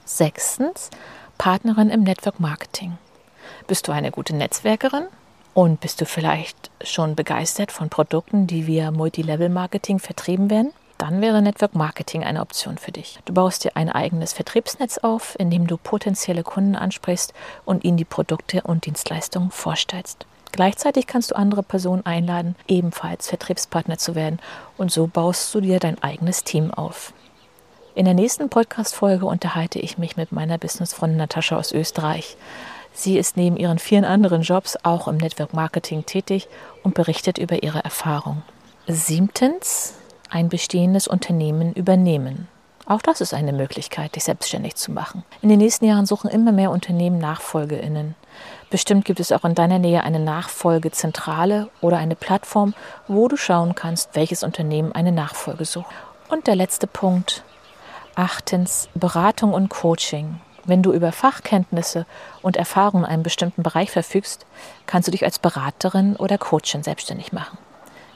Sechstens, 0.04 0.90
Partnerin 1.37 1.90
im 1.90 2.04
Network 2.04 2.38
Marketing. 2.38 2.96
Bist 3.66 3.88
du 3.88 3.92
eine 3.92 4.11
gute 4.11 4.35
Netzwerkerin? 4.35 5.04
Und 5.54 5.80
bist 5.80 6.00
du 6.00 6.07
vielleicht 6.07 6.71
schon 6.83 7.16
begeistert 7.16 7.73
von 7.73 7.88
Produkten, 7.88 8.47
die 8.47 8.66
via 8.66 8.90
Multilevel-Marketing 8.90 9.99
vertrieben 9.99 10.50
werden? 10.50 10.73
dann 11.00 11.23
wäre 11.23 11.40
Network 11.40 11.75
Marketing 11.75 12.25
eine 12.25 12.42
Option 12.42 12.76
für 12.76 12.92
dich. 12.92 13.19
Du 13.25 13.33
baust 13.33 13.64
dir 13.64 13.75
ein 13.75 13.88
eigenes 13.88 14.35
Vertriebsnetz 14.35 14.99
auf, 14.99 15.35
in 15.38 15.50
dem 15.50 15.66
du 15.66 15.78
potenzielle 15.78 16.42
Kunden 16.42 16.76
ansprichst 16.76 17.33
und 17.64 17.85
ihnen 17.85 17.97
die 17.97 18.04
Produkte 18.04 18.61
und 18.62 18.85
Dienstleistungen 18.85 19.50
vorstellst. 19.50 20.26
Gleichzeitig 20.52 21.07
kannst 21.07 21.30
du 21.30 21.37
andere 21.37 21.62
Personen 21.62 22.04
einladen, 22.04 22.54
ebenfalls 22.69 23.28
Vertriebspartner 23.28 23.97
zu 23.97 24.14
werden 24.14 24.40
und 24.76 24.92
so 24.92 25.07
baust 25.07 25.54
du 25.54 25.62
dir 25.62 25.78
dein 25.78 26.02
eigenes 26.02 26.44
Team 26.44 26.70
auf. 26.70 27.14
In 27.94 28.05
der 28.05 28.14
nächsten 28.14 28.51
Podcast-Folge 28.51 29.24
unterhalte 29.24 29.79
ich 29.79 29.96
mich 29.96 30.16
mit 30.16 30.33
meiner 30.33 30.59
Businessfreundin 30.59 31.18
Natascha 31.18 31.57
aus 31.57 31.72
Österreich. 31.72 32.37
Sie 32.92 33.18
ist 33.18 33.37
neben 33.37 33.57
ihren 33.57 33.79
vielen 33.79 34.05
anderen 34.05 34.42
Jobs 34.42 34.76
auch 34.83 35.09
im 35.09 35.16
Network 35.16 35.55
Marketing 35.55 36.05
tätig 36.07 36.48
und 36.83 36.94
berichtet 36.94 37.38
über 37.38 37.62
ihre 37.62 37.85
Erfahrung. 37.85 38.42
Siebtens, 38.87 39.94
ein 40.29 40.48
bestehendes 40.48 41.09
Unternehmen 41.09 41.72
übernehmen. 41.72 42.48
Auch 42.87 43.03
das 43.03 43.20
ist 43.20 43.35
eine 43.35 43.53
Möglichkeit, 43.53 44.16
dich 44.16 44.24
selbstständig 44.24 44.74
zu 44.74 44.90
machen. 44.90 45.22
In 45.42 45.48
den 45.48 45.59
nächsten 45.59 45.85
Jahren 45.85 46.07
suchen 46.07 46.29
immer 46.29 46.50
mehr 46.50 46.72
Unternehmen 46.72 47.18
NachfolgeInnen. 47.18 48.16
Bestimmt 48.68 49.05
gibt 49.05 49.20
es 49.20 49.31
auch 49.31 49.44
in 49.44 49.55
deiner 49.55 49.79
Nähe 49.79 50.03
eine 50.03 50.18
Nachfolgezentrale 50.18 51.68
oder 51.81 51.98
eine 51.98 52.16
Plattform, 52.16 52.74
wo 53.07 53.29
du 53.29 53.37
schauen 53.37 53.76
kannst, 53.76 54.16
welches 54.16 54.42
Unternehmen 54.42 54.90
eine 54.90 55.12
Nachfolge 55.12 55.66
sucht. 55.66 55.87
Und 56.29 56.48
der 56.48 56.57
letzte 56.57 56.88
Punkt. 56.88 57.44
Achtens, 58.16 58.88
Beratung 58.94 59.55
und 59.55 59.68
Coaching. 59.68 60.40
Wenn 60.64 60.83
du 60.83 60.92
über 60.92 61.12
Fachkenntnisse 61.12 62.07
und 62.42 62.57
Erfahrungen 62.57 63.05
in 63.05 63.11
einem 63.11 63.23
bestimmten 63.23 63.62
Bereich 63.62 63.90
verfügst, 63.90 64.46
kannst 64.87 65.09
du 65.09 65.12
dich 65.12 65.25
als 65.25 65.38
Beraterin 65.38 66.16
oder 66.16 66.38
Coachin 66.38 66.83
selbstständig 66.83 67.33
machen. 67.33 67.59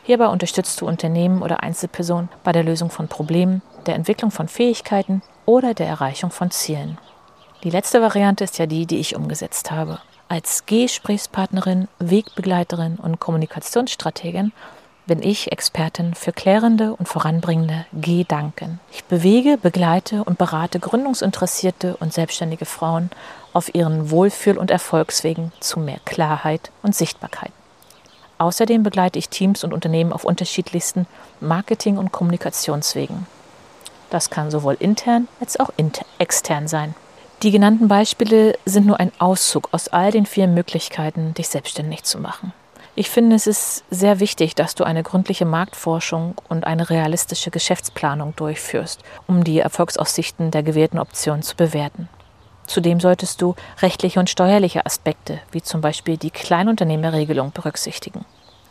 Hierbei 0.03 0.27
unterstützt 0.29 0.81
du 0.81 0.87
Unternehmen 0.87 1.43
oder 1.43 1.63
Einzelpersonen 1.63 2.29
bei 2.43 2.53
der 2.53 2.63
Lösung 2.63 2.91
von 2.91 3.09
Problemen, 3.09 3.63
der 3.87 3.95
Entwicklung 3.95 4.31
von 4.31 4.49
Fähigkeiten 4.49 5.23
oder 5.47 5.73
der 5.73 5.87
Erreichung 5.87 6.31
von 6.31 6.51
Zielen. 6.51 6.99
Die 7.63 7.71
letzte 7.71 8.03
Variante 8.03 8.45
ist 8.45 8.59
ja 8.59 8.67
die, 8.67 8.85
die 8.85 8.99
ich 8.99 9.17
umgesetzt 9.17 9.71
habe. 9.71 10.01
Als 10.29 10.67
Gesprächspartnerin, 10.67 11.89
Wegbegleiterin 11.99 12.97
und 12.97 13.21
Kommunikationsstrategin 13.21 14.53
bin 15.07 15.23
ich 15.23 15.53
Expertin 15.53 16.15
für 16.15 16.33
klärende 16.33 16.95
und 16.95 17.09
voranbringende 17.09 17.87
Gedanken. 17.93 18.81
Ich 18.93 19.05
bewege, 19.05 19.59
begleite 19.59 20.25
und 20.25 20.39
berate 20.39 20.81
gründungsinteressierte 20.81 21.97
und 21.99 22.13
selbstständige 22.13 22.65
Frauen 22.65 23.11
auf 23.53 23.75
ihren 23.75 24.11
Wohlfühl- 24.11 24.59
und 24.59 24.71
Erfolgswegen 24.71 25.53
zu 25.61 25.79
mehr 25.79 25.99
Klarheit 26.05 26.71
und 26.83 26.95
Sichtbarkeit. 26.95 27.53
Außerdem 28.39 28.83
begleite 28.83 29.19
ich 29.19 29.29
Teams 29.29 29.63
und 29.63 29.73
Unternehmen 29.73 30.13
auf 30.13 30.25
unterschiedlichsten 30.25 31.07
Marketing- 31.41 31.99
und 31.99 32.11
Kommunikationswegen. 32.11 33.27
Das 34.11 34.31
kann 34.31 34.51
sowohl 34.51 34.77
intern 34.79 35.29
als 35.41 35.59
auch 35.59 35.71
extern 36.19 36.69
sein. 36.69 36.95
Die 37.43 37.51
genannten 37.51 37.89
Beispiele 37.89 38.57
sind 38.65 38.87
nur 38.87 39.01
ein 39.01 39.13
Auszug 39.19 39.69
aus 39.73 39.89
all 39.89 40.11
den 40.11 40.25
vielen 40.25 40.55
Möglichkeiten, 40.55 41.35
dich 41.35 41.49
selbstständig 41.49 42.05
zu 42.05 42.19
machen. 42.19 42.53
Ich 42.97 43.11
finde, 43.11 43.35
es 43.35 43.49
ist 43.49 43.83
sehr 43.91 44.21
wichtig, 44.21 44.55
dass 44.55 44.77
du 44.77 44.85
eine 44.85 45.03
gründliche 45.03 45.45
Marktforschung 45.45 46.37
und 46.49 46.65
eine 46.65 46.91
realistische 46.91 47.51
Geschäftsplanung 47.51 48.37
durchführst, 48.37 49.03
um 49.27 49.43
die 49.43 49.59
Erfolgsaussichten 49.59 50.53
der 50.53 50.63
gewählten 50.63 51.01
Option 51.01 51.43
zu 51.43 51.57
bewerten. 51.57 52.09
Zudem 52.67 53.01
solltest 53.01 53.43
du 53.43 53.57
rechtliche 53.83 54.21
und 54.21 54.31
steuerliche 54.31 54.87
Aspekte, 54.87 55.41
wie 55.51 55.61
zum 55.61 55.81
Beispiel 55.81 56.17
die 56.17 56.31
Kleinunternehmerregelung, 56.31 57.51
berücksichtigen. 57.51 58.25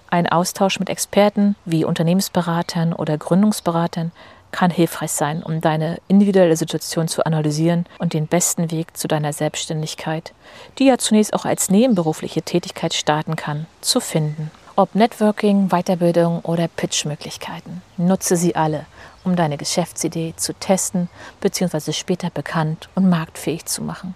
Ein 0.09 0.29
Austausch 0.29 0.79
mit 0.79 0.89
Experten 0.89 1.57
wie 1.65 1.83
Unternehmensberatern 1.83 2.93
oder 2.93 3.17
Gründungsberatern 3.17 4.13
kann 4.53 4.71
hilfreich 4.71 5.11
sein, 5.11 5.43
um 5.43 5.59
deine 5.59 5.97
individuelle 6.07 6.55
Situation 6.55 7.09
zu 7.09 7.25
analysieren 7.25 7.85
und 7.97 8.13
den 8.13 8.27
besten 8.27 8.71
Weg 8.71 8.95
zu 8.95 9.09
deiner 9.09 9.33
Selbstständigkeit, 9.33 10.31
die 10.79 10.85
ja 10.85 10.97
zunächst 10.97 11.33
auch 11.33 11.43
als 11.43 11.69
nebenberufliche 11.69 12.43
Tätigkeit 12.43 12.93
starten 12.93 13.35
kann, 13.35 13.65
zu 13.81 13.99
finden. 13.99 14.49
Ob 14.75 14.95
Networking, 14.95 15.69
Weiterbildung 15.69 16.39
oder 16.41 16.67
Pitchmöglichkeiten. 16.67 17.81
Nutze 17.97 18.37
sie 18.37 18.55
alle, 18.55 18.85
um 19.23 19.35
deine 19.35 19.57
Geschäftsidee 19.57 20.33
zu 20.37 20.53
testen 20.53 21.09
bzw. 21.41 21.91
später 21.91 22.29
bekannt 22.29 22.89
und 22.95 23.09
marktfähig 23.09 23.65
zu 23.65 23.83
machen. 23.83 24.15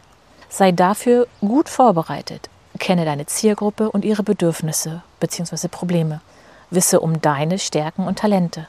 Sei 0.49 0.71
dafür 0.71 1.27
gut 1.41 1.67
vorbereitet. 1.67 2.49
Kenne 2.79 3.05
deine 3.05 3.25
Zielgruppe 3.25 3.91
und 3.91 4.05
ihre 4.05 4.23
Bedürfnisse 4.23 5.01
bzw. 5.19 5.67
Probleme. 5.67 6.21
Wisse 6.69 6.99
um 6.99 7.21
deine 7.21 7.59
Stärken 7.59 8.05
und 8.05 8.19
Talente. 8.19 8.67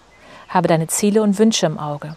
Habe 0.48 0.68
deine 0.68 0.86
Ziele 0.86 1.22
und 1.22 1.38
Wünsche 1.38 1.66
im 1.66 1.78
Auge. 1.78 2.16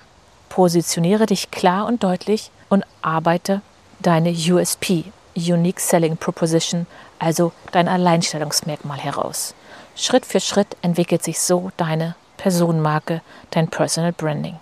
Positioniere 0.49 1.25
dich 1.25 1.51
klar 1.51 1.85
und 1.85 2.03
deutlich 2.03 2.51
und 2.69 2.85
arbeite 3.01 3.61
deine 3.99 4.31
USP, 4.31 5.05
Unique 5.35 5.79
Selling 5.79 6.17
Proposition, 6.17 6.87
also 7.19 7.51
dein 7.71 7.87
Alleinstellungsmerkmal 7.87 8.99
heraus. 8.99 9.53
Schritt 9.95 10.25
für 10.25 10.39
Schritt 10.39 10.75
entwickelt 10.81 11.23
sich 11.23 11.39
so 11.39 11.71
deine 11.77 12.15
Personenmarke, 12.37 13.21
dein 13.51 13.67
Personal 13.67 14.13
Branding. 14.13 14.57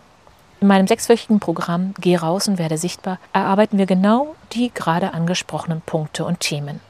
In 0.62 0.68
meinem 0.68 0.88
sechswöchigen 0.88 1.40
Programm 1.40 1.94
Geh 2.00 2.18
raus 2.18 2.48
und 2.48 2.58
werde 2.58 2.78
sichtbar 2.78 3.18
erarbeiten 3.32 3.78
wir 3.78 3.86
genau 3.86 4.36
die 4.52 4.72
gerade 4.74 5.14
angesprochenen 5.14 5.82
Punkte 5.82 6.26
und 6.26 6.42
Themen. 6.42 6.82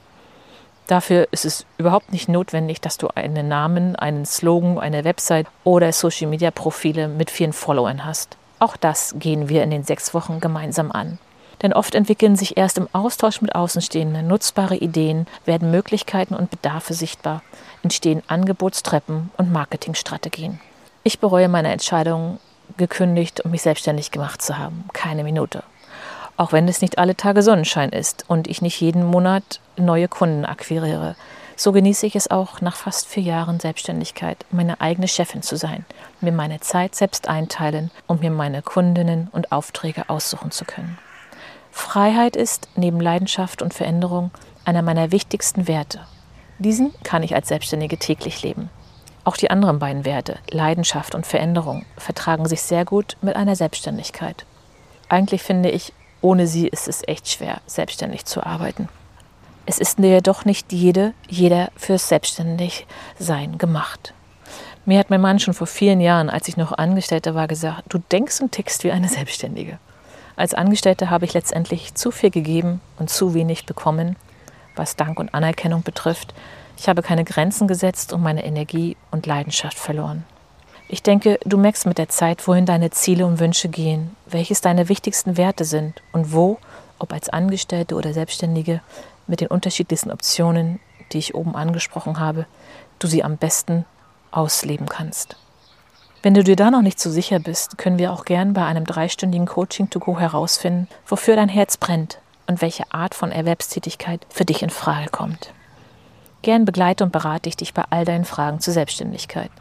Dafür 0.89 1.27
ist 1.29 1.45
es 1.45 1.67
überhaupt 1.77 2.11
nicht 2.11 2.29
notwendig, 2.29 2.81
dass 2.81 2.97
du 2.97 3.09
einen 3.13 3.47
Namen, 3.47 3.95
einen 3.95 4.25
Slogan, 4.25 4.79
eine 4.79 5.03
Website 5.03 5.45
oder 5.63 5.91
Social-Media-Profile 5.91 7.07
mit 7.07 7.29
vielen 7.29 7.53
Followern 7.53 8.05
hast. 8.05 8.37
Auch 8.57 8.75
das 8.75 9.13
gehen 9.19 9.49
wir 9.49 9.61
in 9.61 9.69
den 9.69 9.83
sechs 9.83 10.15
Wochen 10.15 10.39
gemeinsam 10.39 10.91
an. 10.91 11.19
Denn 11.61 11.73
oft 11.73 11.93
entwickeln 11.93 12.35
sich 12.35 12.57
erst 12.57 12.79
im 12.79 12.87
Austausch 12.91 13.39
mit 13.39 13.53
Außenstehenden 13.53 14.25
nutzbare 14.25 14.77
Ideen, 14.77 15.27
werden 15.45 15.69
Möglichkeiten 15.69 16.33
und 16.33 16.49
Bedarfe 16.49 16.95
sichtbar, 16.95 17.43
entstehen 17.83 18.23
Angebotstreppen 18.25 19.29
und 19.37 19.51
Marketingstrategien. 19.51 20.59
Ich 21.03 21.19
bereue 21.19 21.49
meine 21.49 21.71
Entscheidung, 21.71 22.39
gekündigt 22.77 23.41
und 23.41 23.51
mich 23.51 23.61
selbstständig 23.61 24.09
gemacht 24.09 24.41
zu 24.41 24.57
haben. 24.57 24.85
Keine 24.93 25.23
Minute. 25.23 25.61
Auch 26.39 26.53
wenn 26.53 26.69
es 26.69 26.79
nicht 26.79 26.97
alle 26.97 27.17
Tage 27.17 27.41
Sonnenschein 27.41 27.89
ist 27.89 28.23
und 28.29 28.47
ich 28.47 28.61
nicht 28.61 28.79
jeden 28.79 29.03
Monat 29.03 29.59
neue 29.75 30.07
Kunden 30.07 30.45
akquiriere. 30.45 31.17
So 31.57 31.73
genieße 31.73 32.05
ich 32.05 32.15
es 32.15 32.31
auch 32.31 32.61
nach 32.61 32.77
fast 32.77 33.07
vier 33.07 33.23
Jahren 33.23 33.59
Selbstständigkeit, 33.59 34.45
meine 34.49 34.79
eigene 34.79 35.09
Chefin 35.09 35.41
zu 35.41 35.57
sein, 35.57 35.85
mir 36.21 36.31
meine 36.31 36.61
Zeit 36.61 36.95
selbst 36.95 37.27
einteilen 37.27 37.91
und 38.07 38.21
mir 38.21 38.31
meine 38.31 38.61
Kundinnen 38.61 39.27
und 39.33 39.51
Aufträge 39.51 40.09
aussuchen 40.09 40.51
zu 40.51 40.63
können. 40.63 40.97
Freiheit 41.71 42.37
ist 42.37 42.69
neben 42.77 43.01
Leidenschaft 43.01 43.61
und 43.61 43.73
Veränderung 43.73 44.31
einer 44.63 44.81
meiner 44.81 45.11
wichtigsten 45.11 45.67
Werte. 45.67 45.99
Diesen 46.57 46.93
kann 47.03 47.21
ich 47.21 47.35
als 47.35 47.49
Selbstständige 47.49 47.97
täglich 47.97 48.43
leben. 48.43 48.69
Auch 49.25 49.35
die 49.35 49.51
anderen 49.51 49.79
beiden 49.79 50.05
Werte, 50.05 50.37
Leidenschaft 50.49 51.15
und 51.15 51.27
Veränderung, 51.27 51.85
vertragen 51.97 52.47
sich 52.47 52.61
sehr 52.61 52.85
gut 52.85 53.17
mit 53.21 53.35
einer 53.35 53.57
Selbstständigkeit. 53.57 54.45
Eigentlich 55.09 55.43
finde 55.43 55.69
ich, 55.71 55.91
ohne 56.21 56.47
sie 56.47 56.67
ist 56.67 56.87
es 56.87 57.07
echt 57.07 57.29
schwer, 57.29 57.61
selbstständig 57.65 58.25
zu 58.25 58.45
arbeiten. 58.45 58.89
Es 59.65 59.77
ist 59.79 59.99
jedoch 59.99 60.45
nicht 60.45 60.73
jede, 60.73 61.13
jeder 61.27 61.69
fürs 61.75 62.07
Selbstständigsein 62.07 63.57
gemacht. 63.57 64.13
Mir 64.85 64.97
hat 64.97 65.11
mein 65.11 65.21
Mann 65.21 65.39
schon 65.39 65.53
vor 65.53 65.67
vielen 65.67 66.01
Jahren, 66.01 66.29
als 66.29 66.47
ich 66.47 66.57
noch 66.57 66.71
Angestellte 66.71 67.35
war, 67.35 67.47
gesagt, 67.47 67.83
du 67.89 67.99
denkst 68.11 68.41
und 68.41 68.51
tickst 68.51 68.83
wie 68.83 68.91
eine 68.91 69.07
Selbstständige. 69.07 69.77
Als 70.35 70.53
Angestellte 70.53 71.09
habe 71.09 71.25
ich 71.25 71.33
letztendlich 71.33 71.93
zu 71.93 72.11
viel 72.11 72.31
gegeben 72.31 72.81
und 72.97 73.09
zu 73.09 73.33
wenig 73.33 73.65
bekommen, 73.65 74.15
was 74.75 74.95
Dank 74.95 75.19
und 75.19 75.33
Anerkennung 75.33 75.83
betrifft. 75.83 76.33
Ich 76.77 76.87
habe 76.87 77.01
keine 77.01 77.25
Grenzen 77.25 77.67
gesetzt 77.67 78.13
und 78.13 78.23
meine 78.23 78.45
Energie 78.45 78.95
und 79.11 79.25
Leidenschaft 79.25 79.77
verloren. 79.77 80.23
Ich 80.91 81.03
denke, 81.03 81.39
du 81.45 81.57
merkst 81.57 81.85
mit 81.85 81.99
der 81.99 82.09
Zeit, 82.09 82.47
wohin 82.47 82.65
deine 82.65 82.89
Ziele 82.89 83.27
und 83.27 83.39
Wünsche 83.39 83.69
gehen, 83.69 84.15
welches 84.25 84.59
deine 84.61 84.89
wichtigsten 84.89 85.37
Werte 85.37 85.63
sind 85.63 86.01
und 86.13 86.33
wo, 86.33 86.57
ob 86.97 87.13
als 87.13 87.29
Angestellte 87.29 87.93
oder 87.93 88.11
Selbstständige, 88.11 88.81
mit 89.27 89.39
den 89.39 89.49
unterschiedlichsten 89.49 90.09
Optionen, 90.09 90.79
die 91.11 91.19
ich 91.19 91.35
oben 91.35 91.55
angesprochen 91.55 92.19
habe, 92.19 92.47
du 92.97 93.05
sie 93.05 93.23
am 93.23 93.37
besten 93.37 93.85
ausleben 94.31 94.89
kannst. 94.89 95.35
Wenn 96.23 96.33
du 96.33 96.43
dir 96.43 96.55
da 96.55 96.71
noch 96.71 96.81
nicht 96.81 96.99
so 96.99 97.11
sicher 97.11 97.37
bist, 97.37 97.77
können 97.77 97.99
wir 97.99 98.11
auch 98.11 98.25
gern 98.25 98.53
bei 98.53 98.65
einem 98.65 98.85
dreistündigen 98.85 99.45
Coaching 99.45 99.91
to 99.91 99.99
go 99.99 100.19
herausfinden, 100.19 100.87
wofür 101.05 101.35
dein 101.35 101.49
Herz 101.49 101.77
brennt 101.77 102.17
und 102.47 102.63
welche 102.63 102.91
Art 102.91 103.13
von 103.13 103.31
Erwerbstätigkeit 103.31 104.25
für 104.27 104.43
dich 104.43 104.63
in 104.63 104.71
Frage 104.71 105.11
kommt. 105.11 105.53
Gern 106.41 106.65
begleite 106.65 107.03
und 107.03 107.11
berate 107.11 107.47
ich 107.47 107.57
dich 107.57 107.75
bei 107.75 107.83
all 107.91 108.05
deinen 108.05 108.25
Fragen 108.25 108.59
zur 108.59 108.73
Selbstständigkeit. 108.73 109.51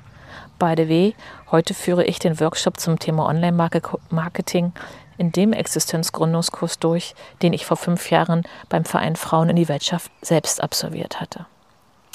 By 0.58 0.74
the 0.76 0.88
way, 0.88 1.14
heute 1.50 1.72
führe 1.72 2.04
ich 2.04 2.18
den 2.18 2.40
Workshop 2.40 2.80
zum 2.80 2.98
Thema 2.98 3.26
Online-Marketing 3.26 4.72
in 5.16 5.32
dem 5.32 5.52
Existenzgründungskurs 5.52 6.78
durch, 6.78 7.14
den 7.42 7.52
ich 7.52 7.66
vor 7.66 7.76
fünf 7.76 8.10
Jahren 8.10 8.42
beim 8.68 8.84
Verein 8.84 9.16
Frauen 9.16 9.50
in 9.50 9.56
die 9.56 9.68
Wirtschaft 9.68 10.10
selbst 10.20 10.62
absolviert 10.62 11.20
hatte. 11.20 11.46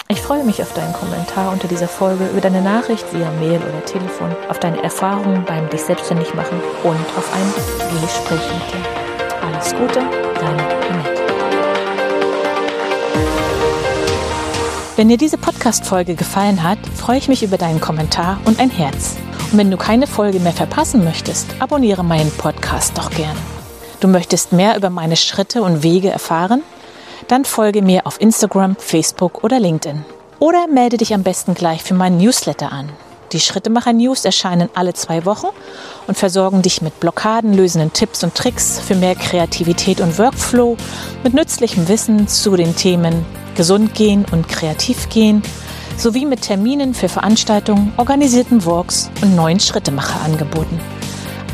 Ich 0.10 0.22
freue 0.22 0.44
mich 0.44 0.62
auf 0.62 0.74
deinen 0.74 0.94
Kommentar 0.94 1.52
unter 1.52 1.68
dieser 1.68 1.88
Folge, 1.88 2.28
über 2.28 2.42
deine 2.42 2.62
Nachricht 2.62 3.14
via 3.14 3.32
Mail 3.40 3.62
oder 3.62 3.86
Telefon, 3.86 4.36
auf 4.50 4.60
deine 4.60 4.84
Erfahrungen 4.84 5.46
beim 5.46 5.70
dich 5.70 5.82
selbstständig 5.82 6.34
machen 6.34 6.62
und 6.84 7.06
auf 7.18 7.34
ein 7.34 8.02
Gespräch 8.02 8.42
mit 8.54 8.74
dir. 8.74 9.48
Alles 9.48 9.74
Gute, 9.74 10.02
deine 10.40 10.64
Annette. 10.90 11.13
Wenn 14.96 15.10
dir 15.10 15.18
diese 15.18 15.40
Podcast-Folge 15.40 16.14
gefallen 16.14 16.62
hat, 16.62 16.78
freue 16.96 17.18
ich 17.18 17.28
mich 17.28 17.42
über 17.42 17.58
deinen 17.58 17.82
Kommentar 17.82 18.40
und 18.46 18.60
ein 18.60 18.70
Herz. 18.70 19.16
Und 19.52 19.58
wenn 19.58 19.72
du 19.72 19.78
keine 19.78 20.06
Folge 20.06 20.40
mehr 20.40 20.54
verpassen 20.54 21.04
möchtest, 21.04 21.48
abonniere 21.58 22.04
meinen 22.04 22.30
Podcast 22.30 22.96
doch 22.96 23.10
gern. 23.10 23.36
Du 24.02 24.08
möchtest 24.08 24.54
mehr 24.54 24.78
über 24.78 24.92
meine 24.92 25.16
Schritte 25.16 25.64
und 25.64 25.82
Wege 25.82 26.12
erfahren? 26.12 26.62
Dann 27.28 27.44
folge 27.44 27.82
mir 27.82 28.06
auf 28.06 28.22
Instagram, 28.22 28.76
Facebook 28.76 29.44
oder 29.44 29.60
LinkedIn. 29.60 30.06
Oder 30.38 30.68
melde 30.68 30.98
dich 30.98 31.12
am 31.16 31.24
besten 31.24 31.56
gleich 31.56 31.82
für 31.82 31.96
meinen 31.96 32.18
Newsletter 32.18 32.72
an. 32.72 32.90
Die 33.32 33.40
Schrittemacher 33.40 33.94
News 33.94 34.26
erscheinen 34.26 34.70
alle 34.76 34.94
zwei 34.94 35.26
Wochen 35.26 35.48
und 36.06 36.20
versorgen 36.20 36.62
dich 36.62 36.84
mit 36.84 37.00
blockadenlösenden 37.00 37.94
Tipps 37.94 38.24
und 38.24 38.36
Tricks 38.36 38.80
für 38.80 38.94
mehr 38.94 39.16
Kreativität 39.16 40.02
und 40.02 40.20
Workflow, 40.20 40.78
mit 41.24 41.34
nützlichem 41.34 41.88
Wissen 41.88 42.28
zu 42.28 42.56
den 42.56 42.76
Themen 42.76 43.26
Gesund 43.56 43.94
gehen 43.94 44.26
und 44.32 44.48
kreativ 44.48 45.10
gehen, 45.10 45.44
sowie 45.98 46.26
mit 46.26 46.42
Terminen 46.42 46.94
für 46.94 47.10
Veranstaltungen, 47.10 47.92
organisierten 47.98 48.66
Walks 48.66 49.10
und 49.22 49.36
neuen 49.36 49.60
Schrittemacher-Angeboten. 49.60 50.80